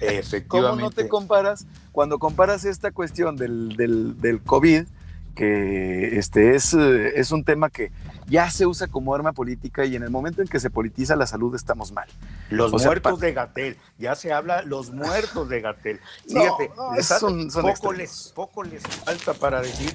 [0.00, 0.48] Efectivamente.
[0.48, 4.88] ¿cómo no te comparas cuando comparas esta cuestión del, del, del COVID?
[5.34, 7.90] Que este es, eh, es un tema que
[8.26, 11.26] ya se usa como arma política y en el momento en que se politiza la
[11.26, 12.08] salud estamos mal.
[12.50, 16.00] Los muertos de Gatel, ya se habla los muertos de Gatel.
[16.28, 16.70] Fíjate,
[17.02, 19.94] son, poco, les, poco les falta para decir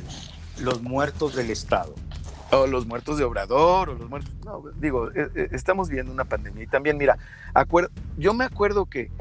[0.59, 1.93] los muertos del Estado.
[2.49, 4.33] O los muertos de Obrador, o los muertos.
[4.45, 6.63] No, digo, eh, eh, estamos viendo una pandemia.
[6.63, 7.17] Y también, mira,
[8.17, 9.11] yo me acuerdo que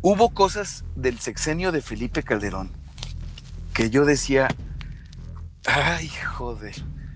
[0.00, 2.70] hubo cosas del sexenio de Felipe Calderón
[3.80, 4.48] que yo decía,
[5.66, 6.74] Ay, joder.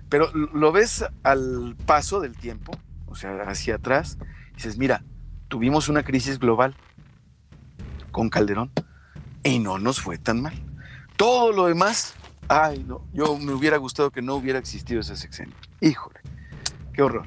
[0.09, 2.72] Pero lo ves al paso del tiempo,
[3.07, 4.18] o sea, hacia atrás,
[4.52, 5.02] y dices, mira,
[5.48, 6.76] tuvimos una crisis global
[8.11, 8.70] con Calderón
[9.42, 10.54] y no nos fue tan mal.
[11.16, 12.14] Todo lo demás,
[12.48, 15.54] ay, no, yo me hubiera gustado que no hubiera existido ese sexenio.
[15.80, 16.20] Híjole,
[16.92, 17.26] qué horror.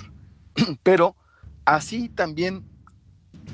[0.84, 1.16] Pero
[1.66, 2.66] así también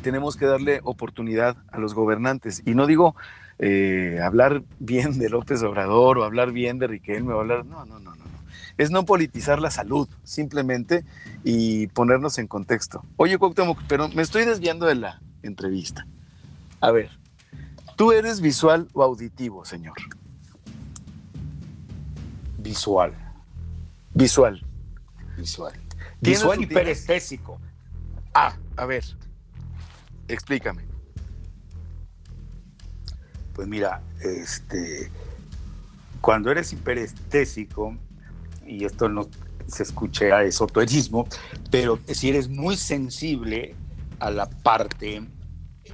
[0.02, 2.62] tenemos que darle oportunidad a los gobernantes.
[2.66, 3.16] Y no digo
[3.60, 7.66] eh, hablar bien de López Obrador o hablar bien de Riquelme o hablar...
[7.66, 8.24] No, no, no, no.
[8.78, 11.06] Es no politizar la salud, simplemente,
[11.44, 13.06] y ponernos en contexto.
[13.18, 16.08] Oye, Cuauhtémoc, pero me estoy desviando de la entrevista.
[16.82, 17.12] A ver,
[17.96, 19.96] ¿tú eres visual o auditivo, señor?
[22.58, 23.14] Visual.
[24.16, 24.66] Visual.
[25.38, 25.74] Visual.
[26.20, 27.60] Visual y perestésico.
[28.34, 29.04] Ah, a ver,
[30.28, 30.93] explícame.
[33.54, 35.12] Pues mira, este,
[36.22, 37.96] cuando eres hiperestésico,
[38.66, 39.28] y esto no
[39.68, 41.28] se escucha a esoterismo,
[41.72, 43.76] pero si eres muy sensible
[44.20, 45.24] a la parte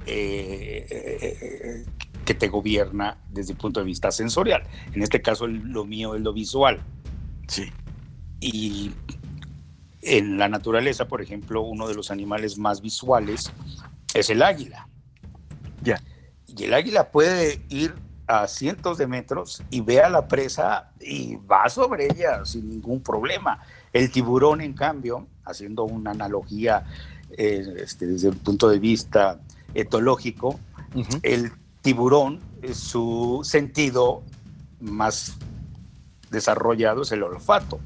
[0.06, 1.84] eh, eh,
[2.24, 4.62] que te gobierna desde el punto de vista sensorial.
[4.92, 6.80] En este caso, lo mío es lo visual.
[7.48, 7.70] Sí.
[8.40, 8.92] Y
[10.02, 13.50] en la naturaleza, por ejemplo, uno de los animales más visuales
[14.14, 14.86] es el águila.
[16.56, 17.94] Y el águila puede ir
[18.26, 23.02] a cientos de metros y ve a la presa y va sobre ella sin ningún
[23.02, 23.60] problema.
[23.92, 26.84] El tiburón, en cambio, haciendo una analogía
[27.36, 29.40] eh, este, desde el punto de vista
[29.74, 30.58] etológico,
[31.22, 32.40] el tiburón,
[32.72, 34.22] su sentido
[34.80, 35.34] más
[36.30, 37.80] desarrollado es el olfato.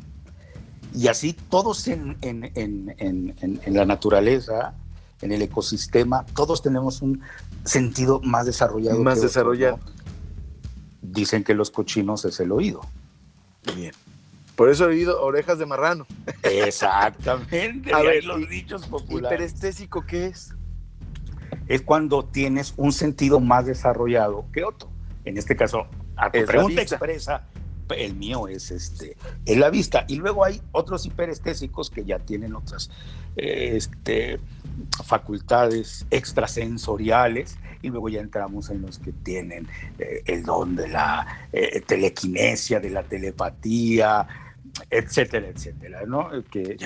[0.94, 2.94] Y así todos en, en, en,
[3.38, 4.74] en la naturaleza
[5.22, 7.22] en el ecosistema, todos tenemos un
[7.64, 9.02] sentido más desarrollado.
[9.02, 9.80] Más desarrollado.
[11.02, 12.80] Dicen que los cochinos es el oído.
[13.74, 13.92] Bien.
[14.56, 16.06] Por eso he oído orejas de marrano.
[16.42, 17.92] Exactamente.
[17.94, 19.36] A ver, los dichos populares.
[19.36, 20.54] ¿Hiperestésico qué es?
[21.66, 24.90] Es cuando tienes un sentido más desarrollado que otro.
[25.24, 27.46] En este caso, a tu pregunta expresa,
[27.96, 30.04] el mío es este, en la vista.
[30.08, 32.90] Y luego hay otros hiperestésicos que ya tienen otras
[33.36, 34.40] este,
[35.04, 39.68] facultades extrasensoriales y luego ya entramos en los que tienen
[39.98, 44.26] eh, el don de la eh, telequinesia, de la telepatía,
[44.90, 46.30] etcétera, etcétera, ¿no?
[46.50, 46.76] Que,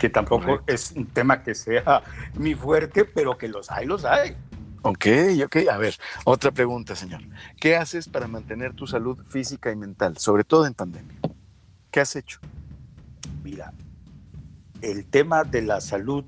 [0.00, 2.02] que, tampoco es un tema que sea
[2.34, 4.36] mi fuerte, pero que los hay, los hay.
[4.82, 5.06] Ok,
[5.44, 5.56] ok.
[5.70, 7.22] A ver, otra pregunta, señor.
[7.58, 11.16] ¿Qué haces para mantener tu salud física y mental, sobre todo en pandemia?
[11.90, 12.38] ¿Qué has hecho?
[13.42, 13.72] Mira,
[14.82, 16.24] el tema de la salud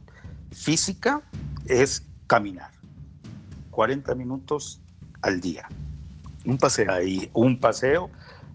[0.51, 1.23] física
[1.67, 2.71] es caminar.
[3.71, 4.81] 40 minutos
[5.23, 5.69] al día.
[6.45, 6.93] Un paseo.
[6.93, 8.11] Ahí, un paseo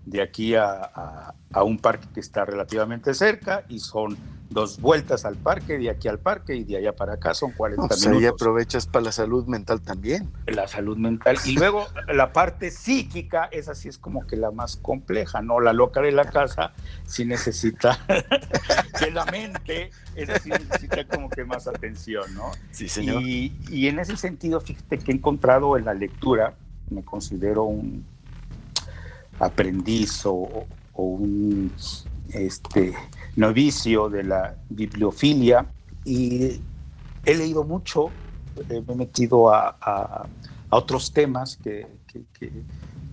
[0.06, 4.18] de aquí a, un parque que está relativamente cerca y son
[4.54, 7.82] dos vueltas al parque, de aquí al parque y de allá para acá son 40
[7.82, 8.22] No, pues minutos.
[8.22, 10.32] ahí aprovechas para la salud mental también.
[10.48, 11.38] La salud mental.
[11.46, 15.60] Y luego la parte psíquica, esa sí es como que la más compleja, ¿no?
[15.60, 16.74] La loca de la casa
[17.06, 18.00] sí necesita
[19.00, 22.52] que la mente, esa sí necesita como que más atención, ¿no?
[22.72, 26.56] Sí, Y, y en ese sentido, fíjate que he encontrado en la lectura,
[26.90, 28.06] me considero un
[29.40, 31.72] aprendiz o, o un
[32.32, 32.94] este,
[33.36, 35.66] novicio de la bibliofilia
[36.06, 36.62] y
[37.26, 38.10] he leído mucho,
[38.70, 40.28] eh, me he metido a, a,
[40.70, 42.52] a otros temas que, que, que,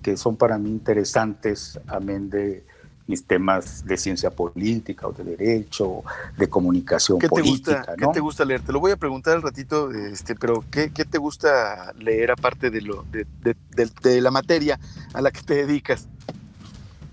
[0.02, 2.64] que, son para mí interesantes, amén de
[3.06, 6.04] mis temas de ciencia política o de derecho,
[6.38, 7.72] de comunicación ¿Qué política.
[7.72, 8.08] Te gusta, ¿no?
[8.08, 8.60] ¿Qué te gusta leer?
[8.62, 12.70] Te lo voy a preguntar al ratito, este, pero ¿qué, qué te gusta leer aparte
[12.70, 14.78] de, lo, de, de, de, de la materia
[15.12, 16.08] a la que te dedicas?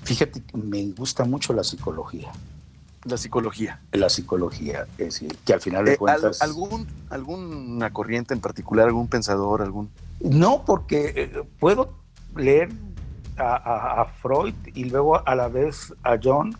[0.08, 2.32] Fíjate, me gusta mucho la psicología.
[3.04, 3.82] La psicología.
[3.92, 6.42] La psicología, es decir, que al final de eh, cuentas...
[6.42, 9.90] ¿algún, ¿Alguna corriente en particular, algún pensador, algún...?
[10.22, 11.94] No, porque eh, puedo
[12.38, 12.70] leer
[13.36, 16.56] a, a, a, Freud y luego a la vez a John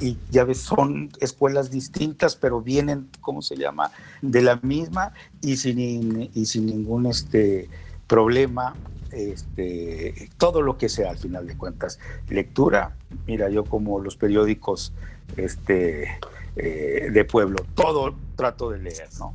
[0.00, 5.56] y ya ves, son escuelas distintas, pero vienen, ¿cómo se llama?, de la misma y
[5.56, 7.68] sin, y sin ningún este,
[8.06, 8.76] problema
[9.12, 11.98] este, todo lo que sea al final de cuentas.
[12.28, 12.96] Lectura,
[13.26, 14.92] mira, yo como los periódicos
[15.36, 16.18] este,
[16.56, 19.34] eh, de pueblo, todo trato de leer, ¿no?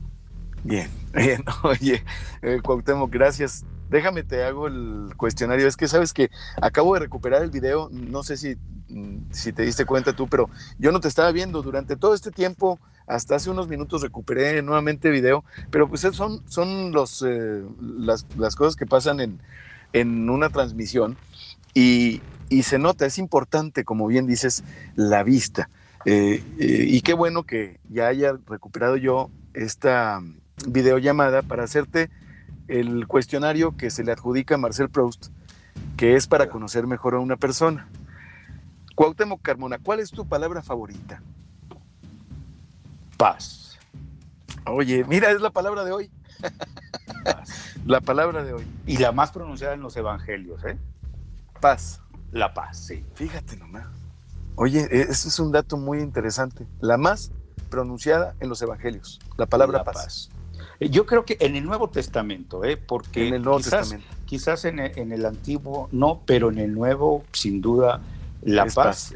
[0.63, 1.43] Bien, bien.
[1.63, 2.03] Oye,
[2.41, 3.65] eh, Cuauhtémoc, gracias.
[3.89, 5.67] Déjame te hago el cuestionario.
[5.67, 6.29] Es que sabes que
[6.61, 8.57] acabo de recuperar el video, no sé si,
[9.31, 12.79] si te diste cuenta tú, pero yo no te estaba viendo durante todo este tiempo
[13.07, 18.55] hasta hace unos minutos recuperé nuevamente video, pero pues son, son los, eh, las, las,
[18.55, 19.39] cosas que pasan en,
[19.93, 21.17] en una transmisión
[21.73, 24.63] y, y, se nota, es importante, como bien dices,
[24.95, 25.69] la vista.
[26.05, 30.21] Eh, eh, y qué bueno que ya haya recuperado yo esta
[30.65, 32.09] videollamada para hacerte
[32.67, 35.27] el cuestionario que se le adjudica a Marcel Proust,
[35.97, 37.89] que es para conocer mejor a una persona.
[38.95, 41.21] Cuauhtémoc Carmona, ¿cuál es tu palabra favorita?
[43.17, 43.77] Paz.
[44.65, 46.11] Oye, mira, es la palabra de hoy.
[47.33, 47.75] Paz.
[47.85, 48.67] la palabra de hoy.
[48.85, 50.77] Y la más pronunciada en los evangelios, ¿eh?
[51.59, 52.01] Paz.
[52.31, 53.05] La paz, sí.
[53.15, 53.87] Fíjate nomás.
[54.55, 56.65] Oye, ese es un dato muy interesante.
[56.79, 57.31] La más
[57.69, 59.95] pronunciada en los evangelios, la palabra la paz.
[59.95, 60.29] paz.
[60.79, 62.77] Yo creo que en el Nuevo Testamento, ¿eh?
[62.77, 64.15] porque en el Nuevo quizás, Testamento.
[64.25, 68.01] quizás en, el, en el, Antiguo no, pero en el Nuevo, sin duda,
[68.41, 69.15] la es paz, paz,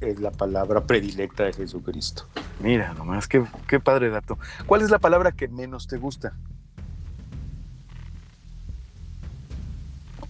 [0.00, 2.24] es la palabra predilecta de Jesucristo.
[2.60, 4.38] Mira, nomás, qué, qué padre dato.
[4.66, 6.34] ¿Cuál es la palabra que menos te gusta?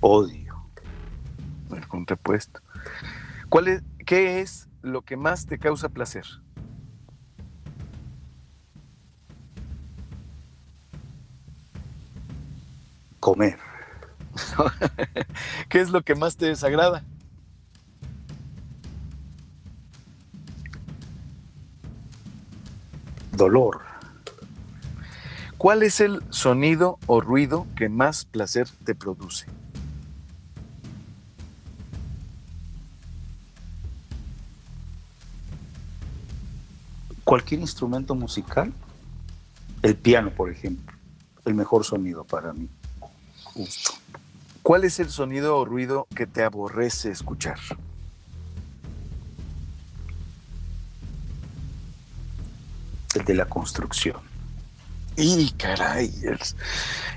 [0.01, 0.65] Odio.
[1.71, 2.61] El contrapuesto.
[3.49, 6.25] ¿Cuál es, ¿Qué es lo que más te causa placer?
[13.21, 13.59] Comer.
[15.69, 17.05] ¿Qué es lo que más te desagrada?
[23.33, 23.83] Dolor.
[25.59, 29.47] ¿Cuál es el sonido o ruido que más placer te produce?
[37.29, 38.73] Cualquier instrumento musical,
[39.83, 40.97] el piano, por ejemplo,
[41.45, 42.71] el mejor sonido para mí.
[43.45, 43.91] Justo.
[44.63, 47.59] ¿Cuál es el sonido o ruido que te aborrece escuchar?
[53.15, 54.23] El de la construcción.
[55.19, 56.11] Y caray,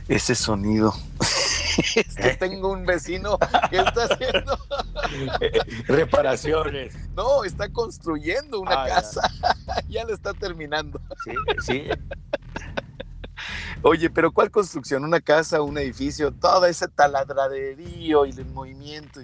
[0.09, 0.93] ese sonido.
[1.95, 4.59] es que tengo un vecino que está haciendo
[5.87, 6.95] reparaciones.
[7.15, 9.21] No, está construyendo una ah, casa.
[9.41, 9.60] Ya.
[9.91, 10.99] Ya la está terminando.
[11.23, 11.31] Sí,
[11.65, 11.83] sí.
[13.83, 15.03] Oye, pero ¿cuál construcción?
[15.03, 16.31] ¿Una casa, un edificio?
[16.31, 19.21] Todo ese taladraderío y el movimiento.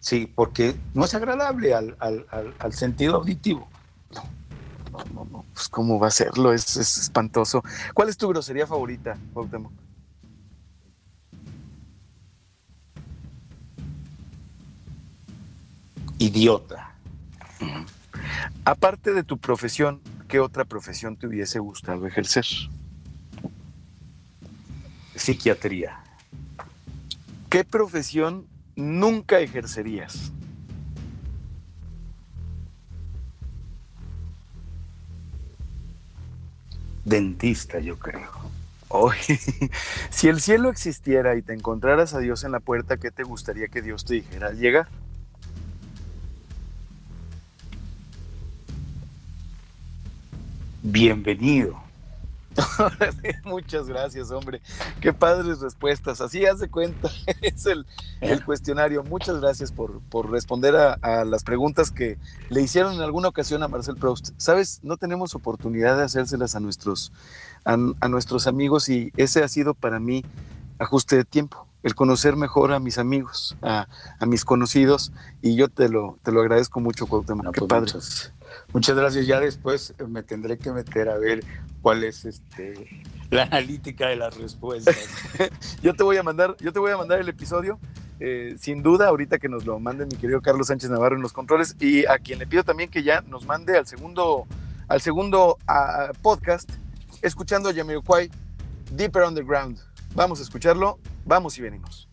[0.00, 3.68] Sí, porque no es agradable al, al, al, al sentido auditivo.
[4.12, 4.24] No,
[4.90, 5.44] no, no, no.
[5.54, 7.62] Pues cómo va a serlo, es, es espantoso.
[7.94, 9.72] ¿Cuál es tu grosería favorita, Cuauhtémoc?
[16.18, 16.94] Idiota.
[18.64, 22.46] Aparte de tu profesión, ¿qué otra profesión te hubiese gustado ejercer?
[25.14, 25.98] Psiquiatría.
[27.50, 30.32] ¿Qué profesión nunca ejercerías?
[37.04, 38.30] Dentista, yo creo.
[38.88, 39.38] Oye,
[40.10, 43.68] si el cielo existiera y te encontraras a Dios en la puerta, ¿qué te gustaría
[43.68, 44.88] que Dios te dijera al llegar?
[50.82, 51.80] Bienvenido.
[53.44, 54.60] Muchas gracias, hombre.
[55.00, 56.20] Qué padres respuestas.
[56.20, 57.10] Así hace cuenta.
[57.40, 57.86] Es el,
[58.20, 58.42] el ¿Eh?
[58.44, 59.02] cuestionario.
[59.02, 62.18] Muchas gracias por, por responder a, a, las preguntas que
[62.50, 64.30] le hicieron en alguna ocasión a Marcel Proust.
[64.36, 67.12] Sabes, no tenemos oportunidad de hacérselas a nuestros,
[67.64, 70.24] a, a nuestros amigos y ese ha sido para mí
[70.78, 75.68] ajuste de tiempo el conocer mejor a mis amigos, a, a, mis conocidos, y yo
[75.68, 77.44] te lo, te lo agradezco mucho, Cuauhtémoc.
[77.44, 77.80] No, Qué pues padre.
[77.82, 78.32] Muchas,
[78.72, 79.26] muchas, gracias.
[79.26, 81.44] Ya después me tendré que meter a ver
[81.80, 84.96] cuál es este la analítica de las respuestas.
[85.82, 87.78] yo te voy a mandar, yo te voy a mandar el episodio.
[88.20, 91.32] Eh, sin duda, ahorita que nos lo mande mi querido Carlos Sánchez Navarro en los
[91.32, 94.46] controles, y a quien le pido también que ya nos mande al segundo,
[94.86, 96.70] al segundo uh, podcast,
[97.20, 98.30] escuchando a Jamiroquai,
[98.92, 99.78] Deeper Underground.
[100.14, 102.08] Vamos a escucharlo, vamos y venimos.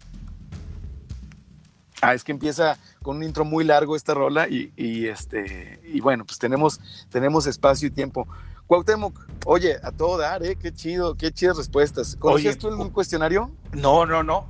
[2.02, 6.00] Ah, es que empieza con un intro muy largo esta rola y, y, este y
[6.00, 6.80] bueno, pues tenemos,
[7.10, 8.26] tenemos espacio y tiempo.
[8.68, 10.56] Cuauhtémoc, oye, a todo dar, ¿eh?
[10.56, 12.16] Qué chido, qué chidas respuestas.
[12.16, 13.52] ¿Conocías tú el cuestionario?
[13.74, 14.48] No, no, no.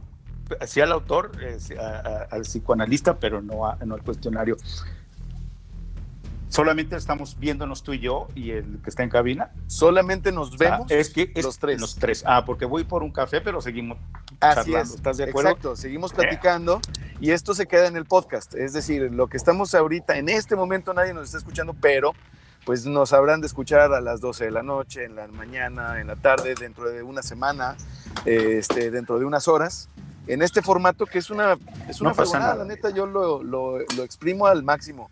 [0.67, 4.57] Sí al autor, eh, a, a, al psicoanalista, pero no, a, no al cuestionario.
[6.49, 9.51] Solamente estamos viéndonos tú y yo y el que está en cabina.
[9.67, 11.79] Solamente nos vemos es que es los tres.
[11.79, 12.23] Los tres.
[12.25, 13.97] Ah, porque voy por un café, pero seguimos
[14.39, 14.89] Así charlando.
[14.89, 14.95] es.
[14.95, 15.49] ¿Estás de acuerdo?
[15.51, 17.15] Exacto, seguimos platicando eh.
[17.21, 18.55] y esto se queda en el podcast.
[18.55, 22.13] Es decir, lo que estamos ahorita, en este momento nadie nos está escuchando, pero
[22.65, 26.07] pues nos habrán de escuchar a las 12 de la noche, en la mañana, en
[26.07, 27.75] la tarde, dentro de una semana,
[28.25, 29.89] este, dentro de unas horas,
[30.27, 32.55] en este formato que es una, es una No nada.
[32.55, 35.09] la neta, yo lo, lo, lo exprimo al máximo,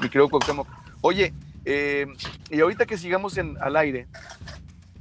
[0.00, 0.68] mi querido Cuauhtémoc.
[1.00, 1.32] Oye,
[1.64, 2.06] eh,
[2.50, 4.06] y ahorita que sigamos al aire,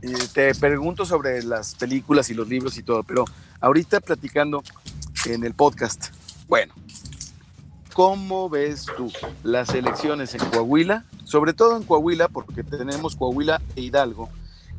[0.01, 3.25] eh, te pregunto sobre las películas y los libros y todo, pero
[3.59, 4.63] ahorita platicando
[5.25, 6.13] en el podcast,
[6.47, 6.73] bueno,
[7.93, 9.11] ¿cómo ves tú
[9.43, 11.05] las elecciones en Coahuila?
[11.23, 14.29] Sobre todo en Coahuila, porque tenemos Coahuila e Hidalgo.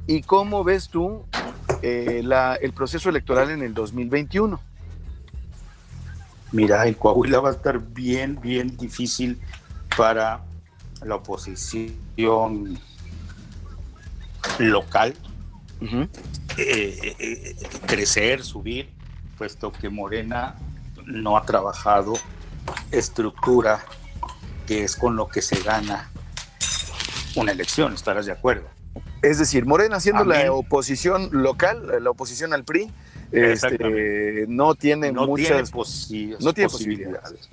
[0.07, 1.25] ¿Y cómo ves tú
[1.81, 4.61] eh, la, el proceso electoral en el 2021?
[6.53, 9.41] Mira, en Coahuila va a estar bien, bien difícil
[9.97, 10.45] para
[11.03, 12.79] la oposición
[14.59, 15.15] local
[15.81, 16.09] uh -huh.
[16.59, 18.91] eh, eh, crecer, subir,
[19.37, 20.55] puesto que Morena
[21.05, 22.15] no ha trabajado
[22.91, 23.85] estructura
[24.67, 26.11] que es con lo que se gana
[27.37, 28.69] una elección, estarás de acuerdo.
[29.23, 32.93] Es decir, Morena siendo la oposición local, la oposición al PRI,
[33.35, 35.71] este, no tiene no muchas
[36.09, 36.73] tiene no tiene posibilidades.
[36.73, 37.49] posibilidades.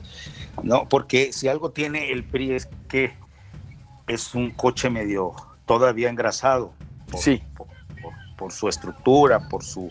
[0.64, 3.14] No, porque si algo tiene el PRI es que
[4.08, 5.34] es un coche medio
[5.66, 6.74] todavía engrasado.
[7.10, 7.42] Por, sí.
[7.56, 7.68] Por,
[8.02, 9.90] por, por, su estructura, por su,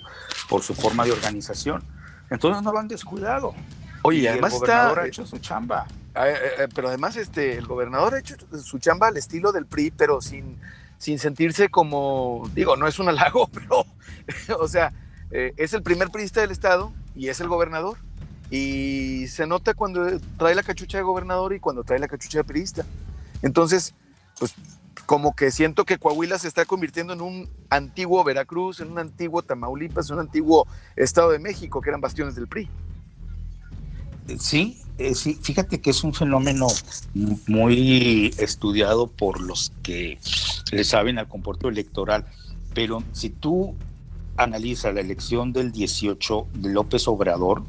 [0.48, 1.82] por su forma de organización.
[2.30, 3.54] Entonces no lo han descuidado.
[4.02, 5.86] Oye, y además el gobernador está, ha hecho su chamba.
[6.14, 9.90] Eh, eh, pero además este, el gobernador ha hecho su chamba al estilo del PRI,
[9.90, 10.58] pero sin,
[10.98, 13.86] sin sentirse como, digo, no es un halago, pero,
[14.58, 14.92] o sea,
[15.30, 17.98] eh, es el primer priista del estado y es el gobernador.
[18.50, 22.44] Y se nota cuando trae la cachucha de gobernador y cuando trae la cachucha de
[22.44, 22.84] priista.
[23.42, 23.94] Entonces,
[24.38, 24.54] pues
[25.06, 29.42] como que siento que Coahuila se está convirtiendo en un antiguo Veracruz, en un antiguo
[29.42, 30.66] Tamaulipas, en un antiguo
[30.96, 32.68] Estado de México, que eran bastiones del PRI.
[34.38, 36.68] Sí, eh, sí, fíjate que es un fenómeno
[37.48, 40.18] muy estudiado por los que
[40.70, 42.26] le saben al comporto electoral,
[42.74, 43.74] pero si tú
[44.42, 47.62] analizas la elección del 18 de López Obrador,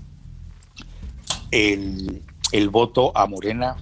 [1.51, 3.77] el, el voto a Morena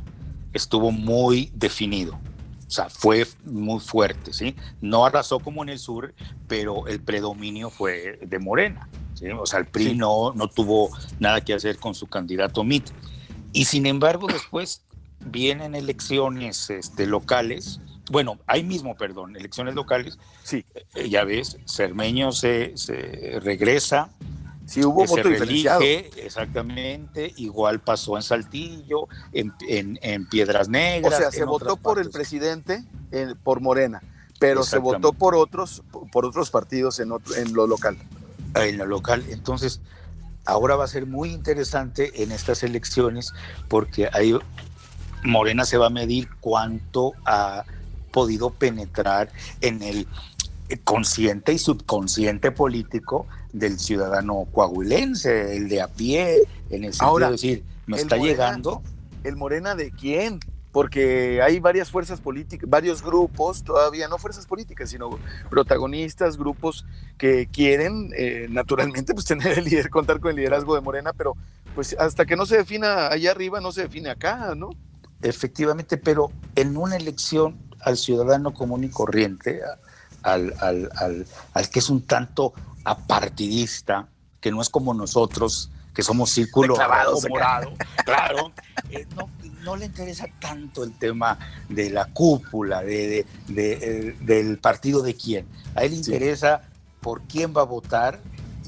[0.54, 2.20] estuvo muy definido.
[2.68, 4.56] O sea, fue muy fuerte, ¿sí?
[4.80, 6.14] No arrasó como en el sur,
[6.48, 8.88] pero el predominio fue de Morena.
[9.16, 9.26] ¿sí?
[9.32, 9.96] O sea, el PRI sí.
[9.96, 12.90] no, no tuvo nada que hacer con su candidato Mitt.
[13.54, 14.84] Y sin embargo, después
[15.20, 17.82] vienen elecciones este, locales.
[18.10, 20.18] Bueno, ahí mismo, perdón, elecciones locales.
[20.44, 20.66] Sí.
[20.96, 24.10] Eh, ya ves, Cermeño se, se regresa,
[24.70, 25.80] Sí, hubo se voto diferenciado.
[25.80, 31.12] reelige, exactamente, igual pasó en Saltillo, en, en, en Piedras Negras.
[31.12, 34.04] O sea, se votó por el presidente, en, por Morena,
[34.38, 35.82] pero se votó por otros,
[36.12, 37.98] por otros partidos en, otro, en lo local.
[38.54, 39.26] En lo local.
[39.30, 39.82] Entonces,
[40.46, 43.34] ahora va a ser muy interesante en estas elecciones
[43.70, 44.38] porque ahí
[45.24, 47.66] Morena se va a medir cuánto ha
[48.12, 49.32] podido penetrar
[49.62, 50.08] en el
[50.84, 57.26] consciente y subconsciente político del ciudadano coahuilense, el de a pie, en el sentido Ahora,
[57.28, 58.84] de decir, me está Morena, llegando.
[59.24, 60.40] ¿El Morena de quién?
[60.72, 65.10] Porque hay varias fuerzas políticas, varios grupos, todavía no fuerzas políticas, sino
[65.50, 66.86] protagonistas, grupos
[67.18, 71.36] que quieren eh, naturalmente pues tener el líder, contar con el liderazgo de Morena, pero
[71.74, 74.70] pues hasta que no se defina allá arriba, no se define acá, ¿no?
[75.22, 79.62] Efectivamente, pero en una elección al ciudadano común y corriente,
[80.24, 80.90] al, al,
[81.54, 82.54] al, que es un tanto
[82.84, 84.08] apartidista,
[84.40, 87.72] que no es como nosotros, que somos círculo morado,
[88.06, 88.52] claro,
[88.90, 89.30] eh, no,
[89.62, 95.48] no, le interesa tanto el tema de la cúpula, de, de, del partido de quién.
[95.76, 96.62] A él le interesa
[97.02, 98.20] por quién va a votar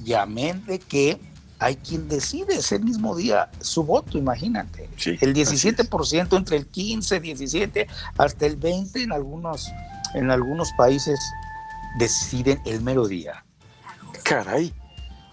[0.03, 1.20] y amén de que
[1.62, 4.89] hay quien decide ese mismo día su voto, imagínate.
[5.05, 7.88] el 17% entre el 15, 17
[8.18, 9.72] hasta el 20 en algunos,
[10.16, 11.20] en algunos países
[11.99, 13.45] deciden el mero día.
[14.24, 14.74] Caray.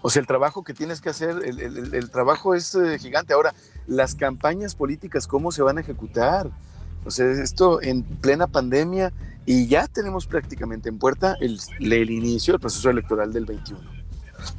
[0.03, 3.33] O sea, el trabajo que tienes que hacer, el, trabajo es eh, gigante.
[3.33, 3.55] Ahora,
[3.87, 6.51] las campañas políticas, ¿cómo se van a ejecutar?
[7.05, 9.11] O sea, esto en plena pandemia
[9.47, 13.98] y ya tenemos prácticamente en puerta el, el inicio del proceso electoral del 21.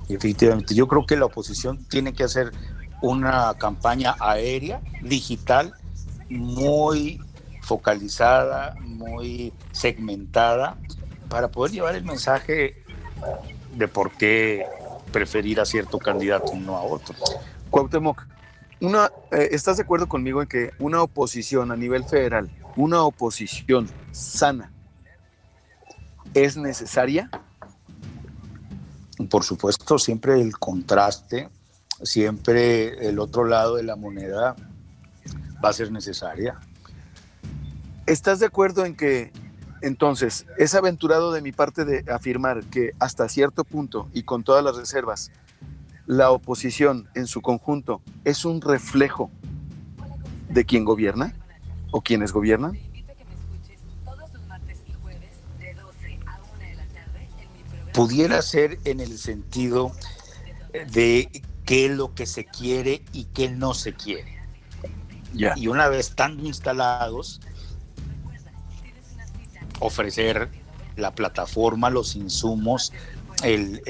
[0.09, 2.53] Efectivamente, yo creo que la oposición tiene que hacer
[3.01, 5.75] una campaña aérea, digital,
[6.29, 7.21] muy
[7.63, 10.77] focalizada, muy segmentada,
[11.29, 12.83] para poder llevar el mensaje
[13.75, 14.67] de por qué
[15.13, 17.15] preferir a cierto candidato y no a otro.
[17.71, 18.27] Cuauhtémoc,
[18.81, 24.73] eh, ¿estás de acuerdo conmigo en que una oposición a nivel federal, una oposición sana,
[26.35, 27.31] es necesaria?
[29.29, 31.49] Por supuesto, siempre el contraste,
[32.03, 34.57] siempre el otro lado de la moneda
[35.63, 36.59] va a ser necesaria.
[38.07, 39.33] ¿Estás de acuerdo en que
[39.83, 44.65] entonces es aventurado de mi parte de afirmar que hasta cierto punto y con todas
[44.65, 45.31] las reservas,
[46.07, 49.31] la oposición en su conjunto es un reflejo
[50.49, 51.35] de quien gobierna
[51.93, 52.79] o quienes gobiernan?
[57.93, 59.93] Pudiera ser en el sentido
[60.93, 64.39] de qué es lo que se quiere y qué no se quiere.
[65.33, 67.41] Y una vez tan instalados,
[69.79, 70.51] ofrecer
[70.97, 72.93] la plataforma, los insumos,
[73.43, 73.81] el,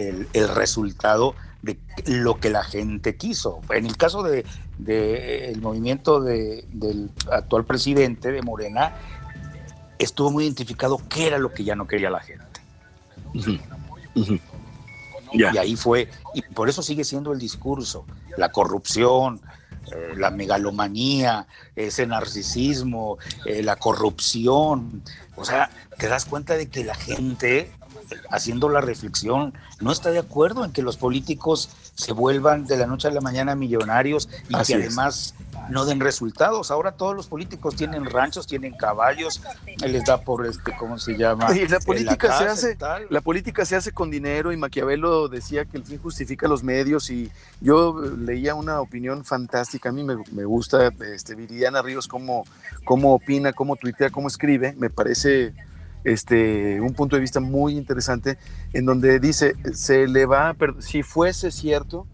[0.54, 3.60] resultado de lo que la gente quiso.
[3.70, 4.44] En el caso del
[4.78, 8.94] de, el movimiento del actual presidente de Morena,
[9.98, 12.44] estuvo muy identificado qué era lo que ya no quería la gente.
[15.32, 18.04] Y ahí fue, y por eso sigue siendo el discurso,
[18.36, 19.40] la corrupción,
[19.92, 25.02] eh, la megalomanía, ese narcisismo, eh, la corrupción.
[25.36, 27.72] O sea, te das cuenta de que la gente,
[28.30, 32.86] haciendo la reflexión, no está de acuerdo en que los políticos se vuelvan de la
[32.86, 35.34] noche a la mañana millonarios y que además
[35.70, 36.70] no den resultados.
[36.70, 39.42] Ahora todos los políticos tienen ranchos, tienen caballos,
[39.84, 41.56] les da por este, ¿cómo se llama?
[41.56, 45.76] Y la política se hace, la política se hace con dinero y Maquiavelo decía que
[45.76, 50.92] el fin justifica los medios y yo leía una opinión fantástica, a mí me, gusta
[51.14, 52.44] este, Viridiana Ríos cómo,
[52.84, 55.54] cómo opina, cómo tuitea, cómo escribe, me parece
[56.04, 58.38] este, un punto de vista muy interesante
[58.72, 62.06] en donde dice, se le va si fuese cierto,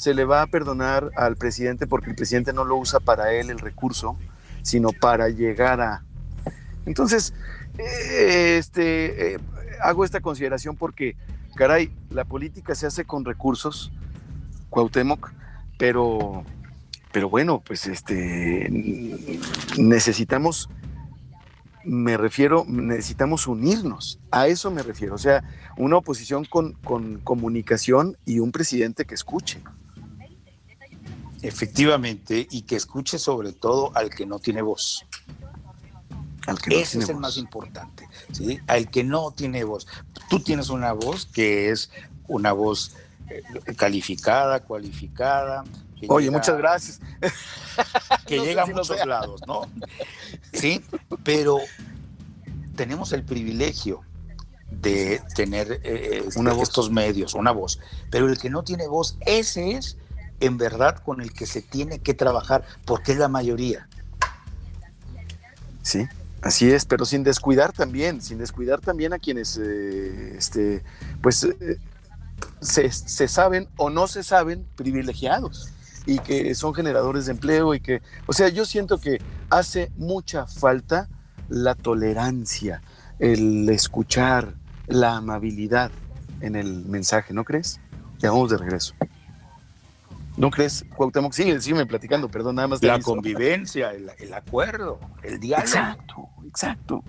[0.00, 3.50] se le va a perdonar al presidente porque el presidente no lo usa para él
[3.50, 4.16] el recurso,
[4.62, 6.02] sino para llegar a...
[6.86, 7.34] Entonces,
[7.76, 9.38] eh, este, eh,
[9.82, 11.16] hago esta consideración porque,
[11.54, 13.92] caray, la política se hace con recursos,
[14.70, 15.32] Cuauhtémoc,
[15.76, 16.46] pero,
[17.12, 18.68] pero bueno, pues este,
[19.76, 20.70] necesitamos
[21.84, 25.44] me refiero, necesitamos unirnos, a eso me refiero, o sea,
[25.76, 29.60] una oposición con, con comunicación y un presidente que escuche.
[31.42, 35.04] Efectivamente, y que escuche sobre todo al que no tiene voz.
[36.46, 38.60] Al que Ese es el más importante, ¿sí?
[38.66, 39.86] Al que no tiene voz.
[40.28, 41.90] Tú tienes una voz que es
[42.28, 42.96] una voz
[43.28, 43.42] eh,
[43.76, 45.64] calificada, cualificada.
[46.08, 47.00] Oye, muchas gracias.
[48.26, 49.62] Que llega a muchos lados, ¿no?
[50.52, 50.84] Sí,
[51.24, 51.58] pero
[52.76, 54.02] tenemos el privilegio
[54.70, 56.28] de tener eh,
[56.62, 57.80] estos medios, una voz.
[58.10, 59.96] Pero el que no tiene voz, ese es
[60.40, 63.88] en verdad con el que se tiene que trabajar, porque es la mayoría.
[65.82, 66.06] Sí,
[66.42, 70.82] así es, pero sin descuidar también, sin descuidar también a quienes, eh, este,
[71.22, 71.78] pues, eh,
[72.60, 75.72] se, se, saben o no se saben privilegiados
[76.06, 79.20] y que son generadores de empleo y que, o sea, yo siento que
[79.50, 81.08] hace mucha falta
[81.48, 82.82] la tolerancia,
[83.18, 84.54] el escuchar,
[84.86, 85.90] la amabilidad
[86.40, 87.80] en el mensaje, ¿no crees?
[88.18, 88.94] Ya vamos de regreso.
[90.40, 91.34] ¿No crees, Cuauhtémoc?
[91.34, 92.82] Sigue, sígueme platicando, perdón, nada más.
[92.82, 95.66] La convivencia, el, acuerdo, el diálogo.
[95.66, 97.04] Exacto, exacto.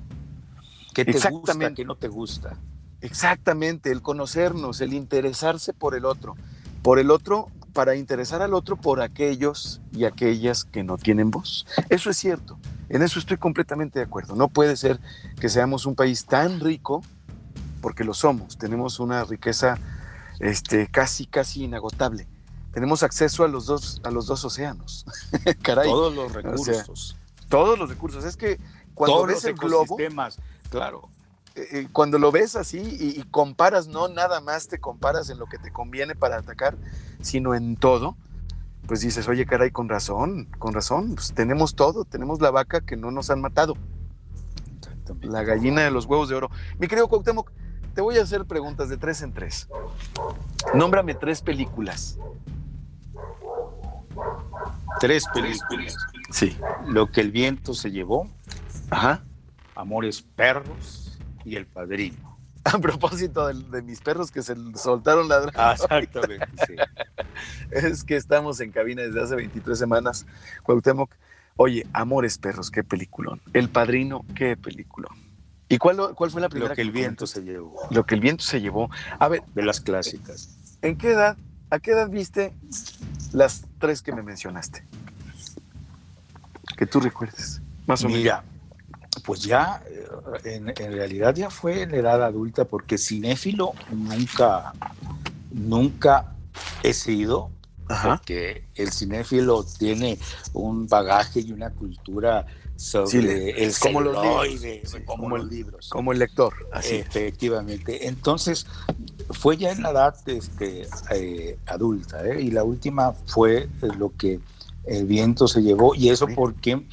[0.93, 2.57] ¿Qué te gusta, qué no te gusta?
[2.99, 6.36] Exactamente, el conocernos, el interesarse por el otro.
[6.82, 11.65] Por el otro, para interesar al otro por aquellos y aquellas que no tienen voz.
[11.88, 12.59] Eso es cierto.
[12.89, 14.36] En eso estoy completamente de acuerdo.
[14.36, 14.99] No puede ser
[15.39, 17.01] que seamos un país tan rico,
[17.82, 18.57] porque lo somos.
[18.57, 19.77] Tenemos una riqueza
[20.41, 22.27] este, casi, casi inagotable.
[22.72, 25.05] Tenemos acceso a los dos, a los dos océanos.
[25.61, 25.89] Caray.
[25.89, 27.17] Todos los recursos.
[27.49, 28.24] todos los recursos.
[28.24, 28.59] Es que
[28.93, 29.97] cuando ves el globo.
[30.69, 31.09] Claro.
[31.55, 35.47] Eh, eh, cuando lo ves así y, comparas, no nada más te comparas en lo
[35.47, 36.78] que te conviene para atacar,
[37.19, 38.15] sino en todo,
[38.88, 42.95] pues dices, oye, caray, con razón, con razón, pues tenemos todo, tenemos la vaca que
[42.95, 43.76] no nos han matado.
[45.22, 46.49] La gallina de los huevos de oro.
[46.80, 47.51] Mi querido Cuauhtémoc,
[47.93, 49.67] te voy a hacer preguntas de tres en tres.
[50.74, 52.17] Nómbrame tres películas.
[54.99, 55.97] Tres películas.
[56.32, 56.57] Sí.
[56.88, 58.30] Lo que el viento se llevó.
[58.89, 59.24] Ajá.
[59.76, 62.38] Amores perros y El Padrino.
[62.63, 66.76] A propósito de, mis perros que se soltaron la Ah, exactamente, sí.
[67.72, 70.26] Es que estamos en cabina desde hace 23 semanas,
[70.63, 71.11] Cuauhtémoc.
[71.57, 73.41] Oye, Amores Perros, qué peliculón.
[73.53, 75.15] El Padrino, qué peliculón.
[75.69, 76.69] ¿Y cuál, cuál fue la primera?
[76.69, 77.88] Lo que el viento se llevó.
[77.91, 78.89] Lo que el viento se llevó.
[79.19, 79.43] A ver.
[79.53, 80.57] De las clásicas.
[80.82, 81.38] ¿En qué edad,
[81.72, 82.53] a qué edad viste
[83.32, 84.84] las tres que me mencionaste?
[86.78, 88.22] Que tú recuerdes, más o menos.
[88.22, 88.43] Mira,
[89.26, 89.82] pues ya,
[90.43, 94.74] eh, en, realidad ya fue en edad adulta, porque cinéfilo nunca,
[95.51, 96.34] nunca
[96.84, 97.49] he sido,
[98.04, 100.18] porque el cinéfilo tiene
[100.54, 102.46] un bagaje y una cultura
[102.82, 105.89] sobre el como los libros, como, los libros.
[105.89, 106.96] Como el lector, así.
[106.96, 108.08] Efectivamente.
[108.08, 108.66] Entonces,
[109.30, 112.42] fue ya en la edad este, eh, adulta, ¿eh?
[112.42, 114.39] y la última fue lo que
[114.86, 116.84] el viento se llevó, y eso porque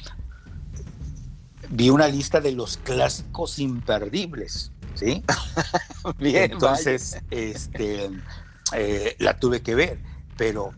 [1.69, 5.23] vi una lista de los clásicos imperdibles, ¿sí?
[6.19, 8.11] Bien, Entonces, este,
[8.73, 9.99] eh, la tuve que ver,
[10.37, 10.71] pero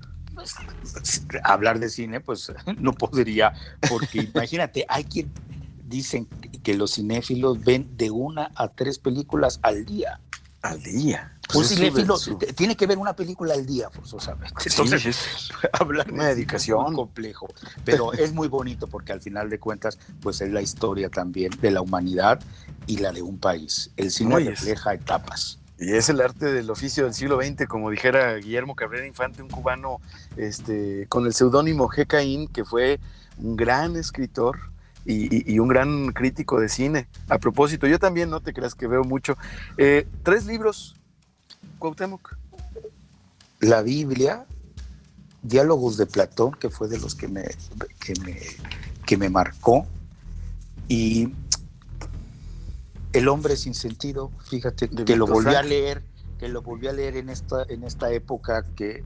[1.44, 3.54] hablar de cine, pues no podría,
[3.90, 5.32] porque imagínate, hay quien
[5.86, 6.28] dicen
[6.64, 10.20] que los cinéfilos ven de una a tres películas al día.
[10.62, 11.36] Al día.
[11.56, 12.20] un cinéfilo
[12.56, 14.54] tiene que ver una película al día, forzosamente.
[14.64, 17.48] Entonces, hablar de medicación complejo,
[17.84, 21.72] pero es muy bonito porque al final de cuentas, pues es la historia también de
[21.72, 22.40] la humanidad
[22.86, 23.90] y la de un país.
[23.98, 25.61] El cine refleja etapas.
[25.82, 29.50] Y es el arte del oficio del siglo XX, como dijera Guillermo Cabrera Infante, un
[29.50, 30.00] cubano
[30.38, 32.06] este, con el seudónimo G.
[32.06, 33.00] Caín, que fue
[33.40, 34.60] un gran escritor,
[35.06, 37.08] y, un gran crítico de cine.
[37.28, 39.36] A propósito, yo también no te creas que veo mucho.
[39.76, 40.96] Eh, tres libros,
[41.80, 42.38] Cuauhtémoc.
[43.60, 44.46] La Biblia,
[45.42, 47.44] Diálogos de Platón, que fue de los que me,
[48.00, 48.38] que me,
[49.08, 49.88] que me marcó,
[50.88, 51.34] y
[53.14, 56.04] El hombre sin sentido, fíjate, que lo volví a leer,
[56.40, 59.04] que lo volví a leer en esta, en esta época que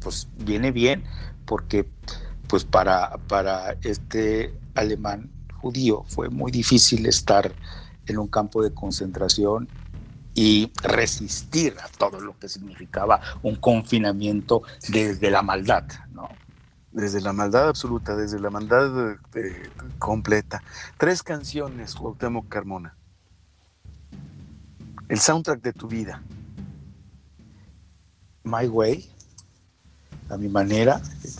[0.00, 1.04] pues viene bien,
[1.44, 1.88] porque
[2.48, 5.30] pues para, para este alemán
[5.60, 7.52] judío fue muy difícil estar
[8.06, 9.68] en un campo de concentración
[10.34, 16.28] y resistir a todo lo que significaba un confinamiento desde la maldad, ¿no?
[16.92, 20.62] Desde la maldad absoluta, desde la maldad eh, completa.
[20.98, 22.94] Tres canciones, Cuauhtémoc Carmona.
[25.08, 26.22] El soundtrack de tu vida.
[28.42, 29.08] My Way,
[30.30, 31.38] a mi manera, es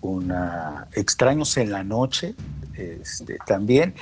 [0.00, 2.34] una Extraños en la Noche,
[2.74, 3.94] este, también,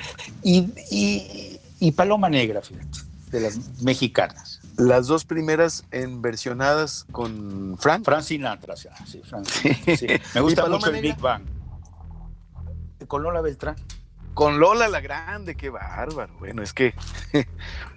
[0.43, 2.99] y, Paloma Negra, fíjate,
[3.31, 4.61] de las mexicanas.
[4.79, 8.05] Las dos primeras en versionadas con Frank.
[8.05, 8.89] Frank Sinatra, sí,
[9.23, 9.47] Frank,
[9.99, 10.07] sí.
[10.35, 11.45] Me gusta mucho el Big Bang.
[13.07, 13.77] Con Lola Beltrán.
[14.35, 16.33] Con Lola la Grande, qué bárbaro.
[16.39, 16.95] Bueno, es que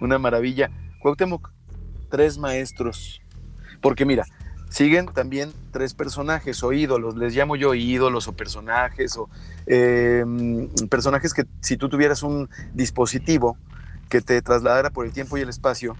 [0.00, 0.70] una maravilla.
[1.00, 1.50] Cuauhtémoc,
[2.10, 3.22] tres maestros.
[3.80, 4.24] Porque mira,
[4.68, 9.28] siguen también tres personajes o ídolos, les llamo yo ídolos o personajes o
[9.66, 13.56] em, personajes que si tú tuvieras un dispositivo
[14.08, 15.96] que te trasladara por el tiempo y el espacio,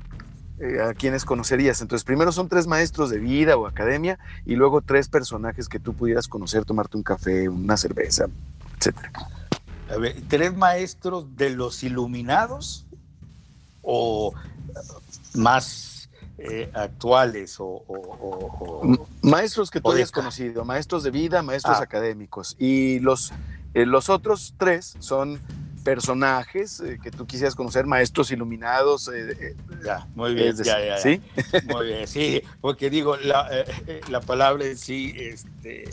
[0.58, 1.82] eh, a quienes conocerías.
[1.82, 5.94] Entonces, primero son tres maestros de vida o academia y luego tres personajes que tú
[5.94, 8.26] pudieras conocer, tomarte un café, una cerveza,
[8.78, 8.96] etc.
[9.90, 12.86] A ver, tres maestros de los iluminados
[13.82, 14.34] o
[15.34, 16.08] más
[16.38, 17.82] eh, actuales o,
[19.22, 21.82] Maestros que tú hayas conocido, maestros de vida, maestros ah.
[21.82, 22.56] académicos.
[22.58, 23.32] Y los,
[23.74, 25.40] eh, los otros tres son
[25.82, 29.10] personajes eh, que tú quisieras conocer, maestros iluminados.
[29.84, 31.22] ya, muy bien, ¿sí?
[31.72, 33.48] Muy bien, sí, porque digo, la,
[34.08, 35.88] la palabra en sí este,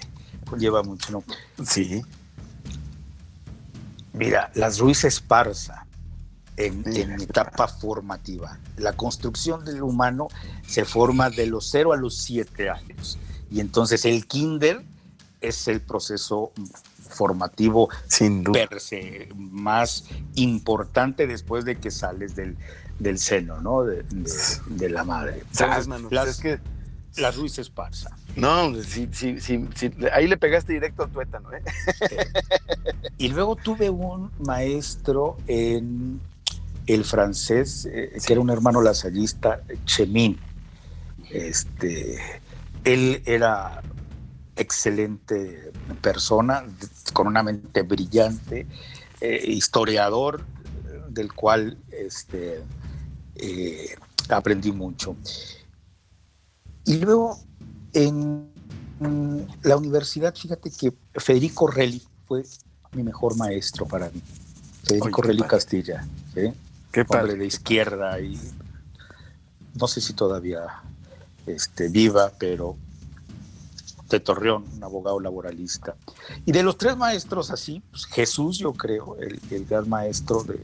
[0.57, 1.23] lleva mucho, ¿no?
[1.63, 2.03] Sí.
[4.13, 5.85] Mira, las Ruiz Esparza,
[6.57, 6.83] en,
[7.19, 8.59] etapa formativa.
[8.77, 10.27] La construcción del humano
[10.67, 13.17] se forma de los 0 a los 7 años.
[13.49, 14.83] Y entonces el kinder
[15.41, 16.51] es el proceso
[17.09, 18.67] formativo Sin duda.
[18.67, 20.05] per se más
[20.35, 22.55] importante después de que sales del,
[22.99, 23.83] del seno, ¿no?
[23.83, 24.31] De, de-
[24.67, 25.43] de la madre.
[25.51, 26.07] ¿Sabes, mano?
[26.11, 26.59] las, Es que,
[27.17, 28.15] las Ruiz Esparza.
[28.35, 31.61] no, sí, sí, sí, sí, ahí le pegaste directo al tuétano, ¿eh?
[33.17, 36.19] Y luego tuve un maestro en
[36.87, 40.37] el francés, eh, que era un hermano lasallista, Chemin.
[41.29, 42.19] Este,
[42.83, 43.81] él era
[44.55, 46.65] excelente persona,
[47.13, 48.67] con una mente brillante,
[49.21, 50.43] eh, historiador,
[51.09, 52.61] del cual este,
[53.35, 53.95] eh,
[54.29, 55.15] aprendí mucho.
[56.85, 57.39] Y luego
[57.93, 58.49] en
[59.63, 62.43] la universidad, fíjate que Federico Relli fue
[62.93, 64.21] mi mejor maestro para mí.
[64.83, 65.49] Federico Oye, Relli padre.
[65.49, 66.53] Castilla, ¿sí?
[66.91, 67.35] Qué hombre padre.
[67.35, 68.39] de izquierda y
[69.75, 70.83] no sé si todavía
[71.47, 72.77] este, viva, pero
[74.09, 75.95] de Torreón, un abogado laboralista.
[76.45, 80.63] Y de los tres maestros así, pues, Jesús yo creo, el, el gran maestro de,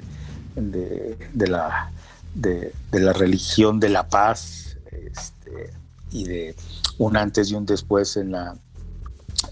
[0.55, 1.91] de, de la,
[2.36, 5.72] de, de la religión de la paz este,
[6.12, 6.55] y de
[6.97, 8.55] un antes y un después en la,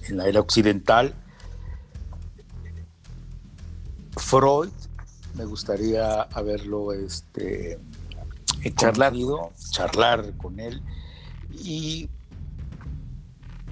[0.07, 1.15] en la era occidental.
[4.15, 4.69] Freud,
[5.35, 7.79] me gustaría haberlo este,
[8.75, 9.11] Charlar.
[9.11, 10.81] conocido, charlar con él.
[11.51, 12.09] Y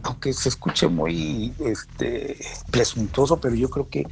[0.03, 2.37] aunque se escuche muy este,
[2.71, 4.07] presuntuoso, pero yo creo que,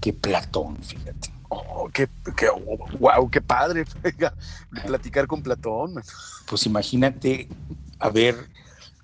[0.00, 1.32] que Platón, fíjate.
[1.48, 2.48] Oh, qué, qué,
[2.98, 3.84] wow, qué padre.
[4.86, 5.94] Platicar con Platón.
[6.46, 7.48] Pues imagínate
[8.02, 8.48] haber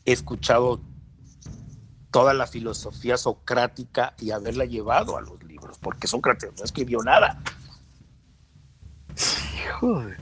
[0.05, 0.81] escuchado
[2.11, 7.41] toda la filosofía socrática y haberla llevado a los libros, porque Sócrates no escribió nada.
[9.81, 10.19] Joder.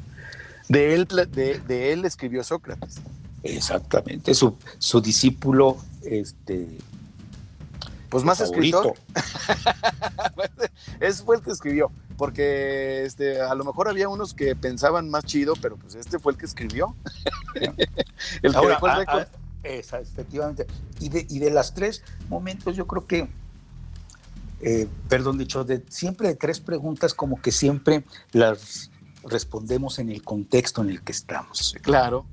[0.68, 3.00] De él, de, de él escribió Sócrates.
[3.42, 6.78] Exactamente, su, su discípulo, este,
[8.08, 8.94] Pues más favorito.
[9.14, 10.70] escritor.
[11.00, 11.90] Ese fue el que escribió.
[12.16, 16.32] Porque este, a lo mejor había unos que pensaban más chido, pero pues este fue
[16.32, 16.94] el que escribió.
[17.54, 19.28] el que Ahora, dejó el ah,
[19.62, 20.66] esa, efectivamente.
[21.00, 23.28] Y de, y de las tres momentos, yo creo que,
[24.60, 28.90] eh, perdón dicho, de, siempre de tres preguntas, como que siempre las
[29.24, 31.74] respondemos en el contexto en el que estamos.
[31.82, 32.26] Claro.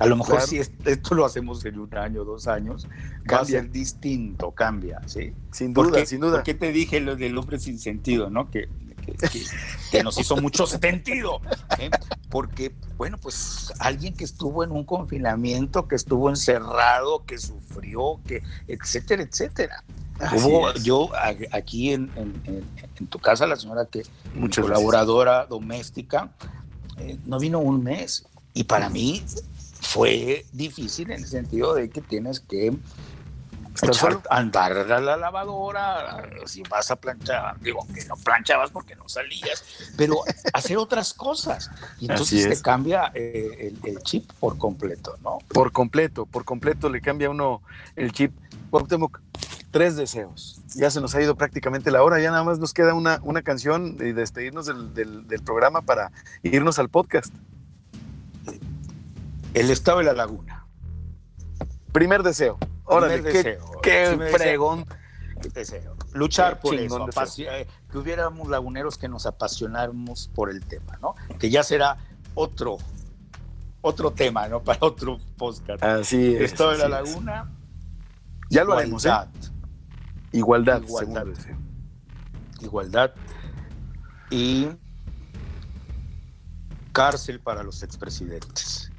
[0.00, 0.46] A lo mejor Claro.
[0.48, 3.60] si es- esto lo hacemos en un año, dos años, va a Cambia.
[3.60, 5.32] ser distinto, cambia, ¿sí?
[5.52, 6.32] Sin ¿Por duda, sin duda.
[6.38, 8.50] ¿Por qué te dije lo del hombre sin sentido, no?
[8.50, 8.68] Que,
[9.04, 9.44] que- que-
[9.90, 11.40] que nos hizo mucho sentido.
[11.78, 11.90] ¿eh?
[12.28, 18.42] Porque, bueno, pues alguien que estuvo en un confinamiento, que estuvo encerrado, que sufrió, que
[18.68, 19.84] etcétera, etcétera.
[20.36, 22.64] Hubo, yo a- aquí en, en- en-
[22.98, 24.02] en tu casa, la señora que
[24.34, 24.66] Muchas gracias.
[24.66, 26.30] colaboradora doméstica,
[26.98, 28.26] eh, no vino un mes.
[28.52, 29.24] Y para mí
[29.90, 32.72] fue difícil en el sentido de que tienes que
[33.74, 34.22] echar- solo.
[34.30, 39.64] andar a la lavadora, si vas a planchar, digo que no planchabas porque no salías,
[39.96, 40.16] pero
[40.52, 41.70] hacer otras cosas.
[41.98, 45.38] Y entonces te cambia eh, el, el chip por completo, ¿no?
[45.48, 47.62] Por completo, por completo le cambia uno
[47.96, 48.32] el chip.
[48.70, 49.18] Cuauhtémoc,
[49.72, 50.60] tres deseos.
[50.76, 53.42] Ya se nos ha ido prácticamente la hora, ya nada más nos queda una, una
[53.42, 56.12] canción y despedirnos del, del- del programa para
[56.44, 57.34] irnos al podcast.
[59.54, 60.66] El estado de la laguna.
[61.92, 62.58] Primer deseo.
[62.84, 63.80] Órale, Primer qué, deseo.
[63.82, 64.38] qué Primer deseo.
[64.38, 64.86] fregón.
[65.54, 65.96] Deseo.
[66.12, 67.08] Luchar Qué por eso,
[67.50, 71.14] eh, que hubiéramos laguneros que nos apasionáramos por el tema, ¿no?
[71.38, 71.96] Que ya será
[72.34, 72.76] otro,
[73.80, 74.60] otro tema, ¿no?
[74.64, 75.82] Para otro podcast.
[75.82, 76.52] Así es.
[76.52, 77.08] estado de la es.
[77.10, 77.50] laguna.
[78.50, 79.10] Ya lo haremos, ¿eh?
[80.32, 80.82] igualdad, Igualdad.
[80.82, 81.26] Igualdad.
[82.60, 83.10] igualdad
[84.30, 84.68] y
[86.92, 88.89] cárcel para los expresidentes.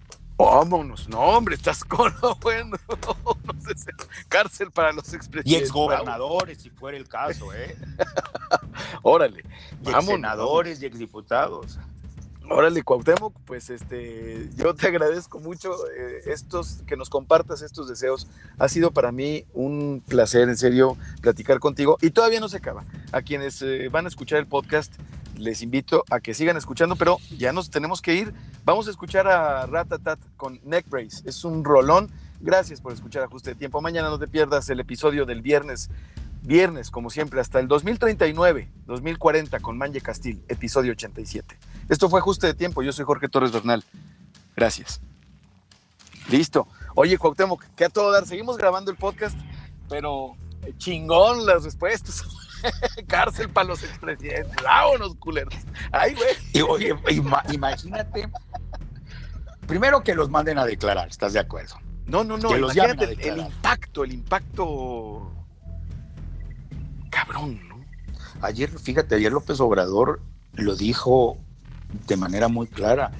[0.46, 1.08] Vámonos.
[1.10, 2.78] No, hombre, estás con bueno.
[2.88, 3.92] No sé,
[4.28, 5.62] Cárcel para los Y expresidentes.
[5.70, 7.76] exgobernadores, si fuera el caso, ¿eh?
[9.04, 9.44] Órale.
[9.82, 11.78] Y Vámonos, exsenadores y exdiputados.
[12.50, 18.28] Órale, Cuauhtémoc, pues este, yo te agradezco mucho eh, estos, que nos compartas estos deseos.
[18.58, 21.98] Ha sido para mí un placer, en serio, platicar contigo.
[22.02, 22.84] Y todavía no se acaba.
[23.14, 24.94] A quienes eh, van a escuchar el podcast,
[25.42, 28.34] les invito a que sigan escuchando, pero ya nos tenemos que ir.
[28.64, 31.24] Vamos a escuchar a Ratatat con Neck Brace.
[31.26, 32.12] Es un rolón.
[32.40, 33.82] Gracias por escuchar Ajuste de Tiempo.
[33.82, 35.90] Mañana no te pierdas el episodio del viernes.
[36.44, 41.58] Viernes, como siempre, hasta el 2039, 2040 con Manje Castil, episodio 87.
[41.90, 42.82] Esto fue Ajuste de Tiempo.
[42.82, 43.84] Yo soy Jorge Torres Bernal.
[44.56, 45.02] Gracias.
[46.30, 46.68] Listo.
[46.96, 48.26] Oye, Cuauhtémoc, que a todo dar.
[48.26, 49.38] Seguimos grabando el podcast,
[49.90, 50.36] pero
[50.78, 52.24] chingón las respuestas.
[53.08, 54.56] Cárcel para los expresidentes.
[54.64, 55.54] Vámonos, culeros.
[55.92, 56.30] Ay, güey.
[56.54, 58.30] Y oye, ima- imagínate.
[59.68, 61.76] Primero que los manden a declarar, ¿estás de acuerdo?
[62.06, 62.50] No, no, no.
[62.50, 65.32] Que los llamen a el, impacto, el impacto
[67.10, 67.80] cabrón, ¿no?
[68.42, 70.22] Ayer, fíjate, ayer López Obrador
[70.54, 71.38] lo dijo
[72.08, 73.12] de manera muy clara,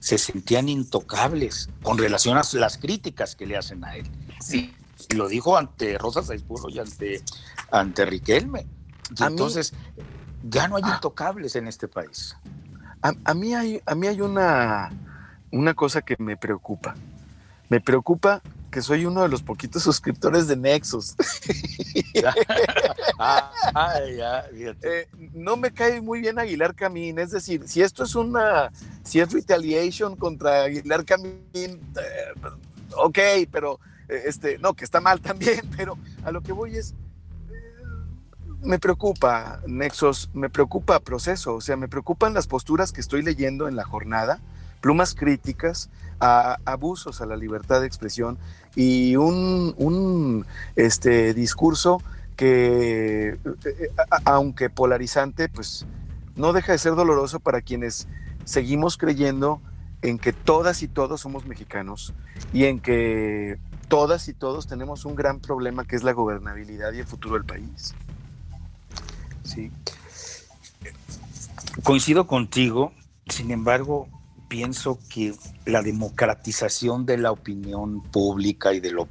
[0.00, 4.06] se sentían intocables con relación a las críticas que le hacen a él.
[4.40, 4.74] Sí,
[5.14, 7.22] lo dijo ante Rosa Saizpuro y ante,
[7.70, 8.66] ante Riquelme.
[9.20, 9.72] Entonces,
[10.42, 10.94] ya no hay ah.
[10.94, 12.36] intocables en este país.
[13.00, 14.90] A, mí hay, a mí hay una,
[15.52, 16.94] una cosa que me preocupa.
[17.68, 21.14] Me preocupa que soy uno de los poquitos suscriptores de Nexus.
[23.20, 23.50] Ah,
[24.04, 28.70] eh, no me cae muy bien Aguilar Camín, es decir, si esto es una,
[29.02, 32.32] si es retaliation contra Aguilar Camín, eh,
[32.96, 33.18] ok,
[33.50, 36.94] pero eh, este, no, que está mal también, pero a lo que voy es,
[38.62, 43.68] me preocupa Nexus, me preocupa proceso, o sea, me preocupan las posturas que estoy leyendo
[43.68, 44.40] en la jornada
[44.80, 45.90] plumas críticas
[46.20, 48.38] abusos a la libertad de expresión
[48.74, 50.44] y un,
[50.76, 52.02] este, discurso
[52.36, 53.90] que, eh, eh,
[54.24, 55.86] aunque polarizante, pues
[56.36, 58.08] no deja de ser doloroso para quienes
[58.44, 59.60] seguimos creyendo
[60.02, 62.14] en que todas y todos somos mexicanos
[62.52, 67.00] y en que todas y todos tenemos un gran problema que es la gobernabilidad y
[67.00, 67.94] el futuro del país.
[69.48, 69.70] Sí.
[71.82, 72.92] Coincido contigo,
[73.28, 74.08] sin embargo,
[74.48, 75.34] pienso que
[75.64, 79.08] la democratización de la opinión pública y de lo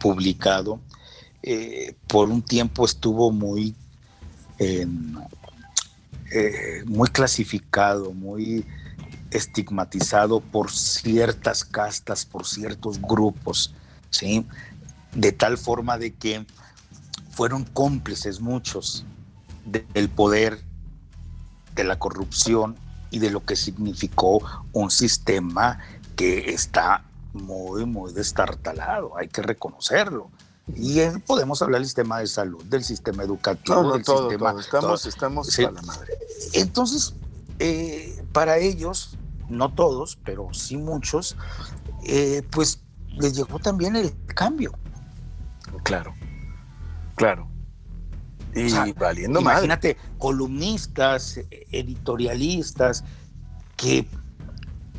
[0.00, 0.80] publicado
[1.42, 3.74] eh, por un tiempo estuvo muy,
[4.58, 4.86] eh,
[6.86, 8.64] muy clasificado, muy
[9.30, 13.74] estigmatizado por ciertas castas, por ciertos grupos,
[14.10, 14.46] ¿sí?
[15.14, 16.46] de tal forma de que
[17.30, 19.04] fueron cómplices muchos
[19.64, 20.60] del poder,
[21.74, 22.76] de la corrupción
[23.10, 24.42] y de lo que significó
[24.72, 25.78] un sistema
[26.16, 30.30] que está muy, muy destartalado, hay que reconocerlo.
[30.74, 34.54] Y podemos hablar del sistema de salud, del sistema educativo, del sistema.
[34.58, 36.18] Estamos, estamos a la madre.
[36.52, 37.14] Entonces,
[37.58, 41.36] eh, para ellos, no todos, pero sí muchos,
[42.04, 44.72] eh, pues les llegó también el cambio.
[45.82, 46.14] Claro,
[47.16, 47.51] claro.
[48.54, 51.40] Y valiendo Imagínate, columnistas,
[51.70, 53.04] editorialistas,
[53.76, 54.06] que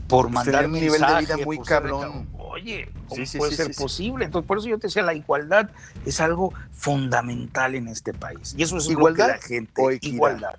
[0.07, 2.27] por pues mandar un nivel de vida muy cabrón.
[2.33, 4.25] Oye, ¿cómo puede ser posible?
[4.25, 5.71] Entonces, por eso yo te decía, la igualdad
[6.05, 8.53] es algo fundamental en este país.
[8.57, 9.81] Y eso es igualdad lo que la gente.
[9.81, 10.55] O igualdad.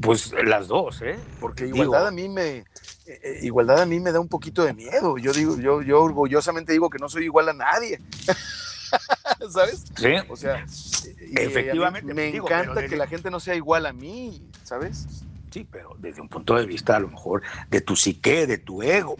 [0.00, 1.18] Pues las dos, ¿eh?
[1.40, 2.64] Porque igualdad a mí me eh,
[3.06, 5.18] eh, igualdad a mí me da un poquito de miedo.
[5.18, 8.00] Yo digo, yo, yo orgullosamente digo que no soy igual a nadie.
[9.50, 9.84] ¿Sabes?
[9.96, 10.14] Sí.
[10.28, 10.64] O sea,
[11.18, 12.14] efectivamente.
[12.14, 15.24] Me encanta que la gente no sea igual a mí, ¿sabes?
[15.50, 18.82] Sí, pero desde un punto de vista a lo mejor de tu psique, de tu
[18.82, 19.16] ego.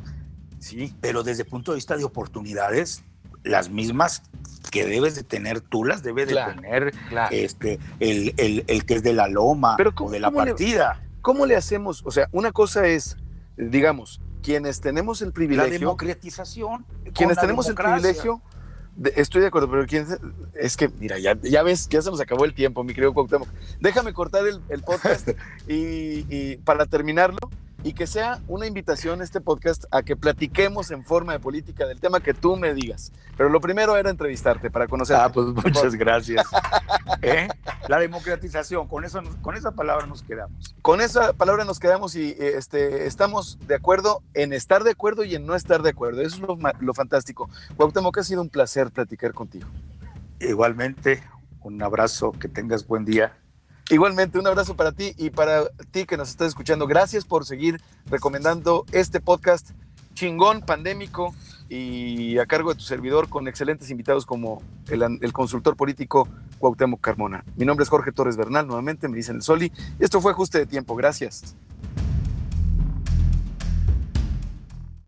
[0.59, 0.95] Sí.
[1.01, 3.05] Pero desde el punto de vista de oportunidades,
[3.45, 4.23] las mismas
[4.71, 6.95] que debes de tener tú las debe de tener
[7.31, 11.03] este el, el, que es de la loma pero o de la partida.
[11.21, 12.03] ¿Cómo le hacemos?
[12.05, 13.17] O sea, una cosa es,
[13.57, 15.73] digamos, quienes tenemos el privilegio.
[15.73, 16.85] La democratización.
[17.15, 18.41] Quienes tenemos el privilegio
[19.17, 20.07] estoy de acuerdo, pero ¿quién
[20.55, 23.49] es que, mira, ya, ya ves, ya se nos acabó el tiempo, mi querido Cuauhtémoc.
[23.81, 25.31] Déjame cortar el, podcast
[25.69, 27.39] y, para terminarlo,
[27.85, 32.01] y que sea una invitación este podcast a que platiquemos en forma de política del
[32.01, 33.13] tema que tú me digas.
[33.37, 35.17] Pero lo primero era entrevistarte para conocer.
[35.17, 36.47] Ah, pues muchas gracias.
[37.23, 37.49] ¿Eh?
[37.89, 40.75] La democratización, con, eso, con esa palabra nos quedamos.
[40.83, 45.35] Con esa palabra nos quedamos y este, estamos de acuerdo en estar de acuerdo y
[45.35, 46.23] en no estar de acuerdo.
[46.23, 47.51] Eso es lo, lo fantástico.
[47.77, 49.69] Cuauhtémoc, ha sido un placer platicar contigo.
[50.41, 51.23] Igualmente,
[51.63, 53.33] un abrazo, que tengas buen día.
[53.93, 56.87] Igualmente, un abrazo para ti y para ti que nos estás escuchando.
[56.87, 59.73] Gracias por seguir recomendando este podcast
[60.15, 61.35] chingón, pandémico
[61.69, 66.27] y a cargo de tu servidor con excelentes invitados como el, consultor político
[66.59, 67.45] Cuauhtémoc Carmona.
[67.55, 69.71] Mi nombre es Jorge Torres Bernal, nuevamente me dicen el Soli.
[69.99, 70.97] Esto fue Ajuste de Tiempo.
[70.97, 71.55] Gracias.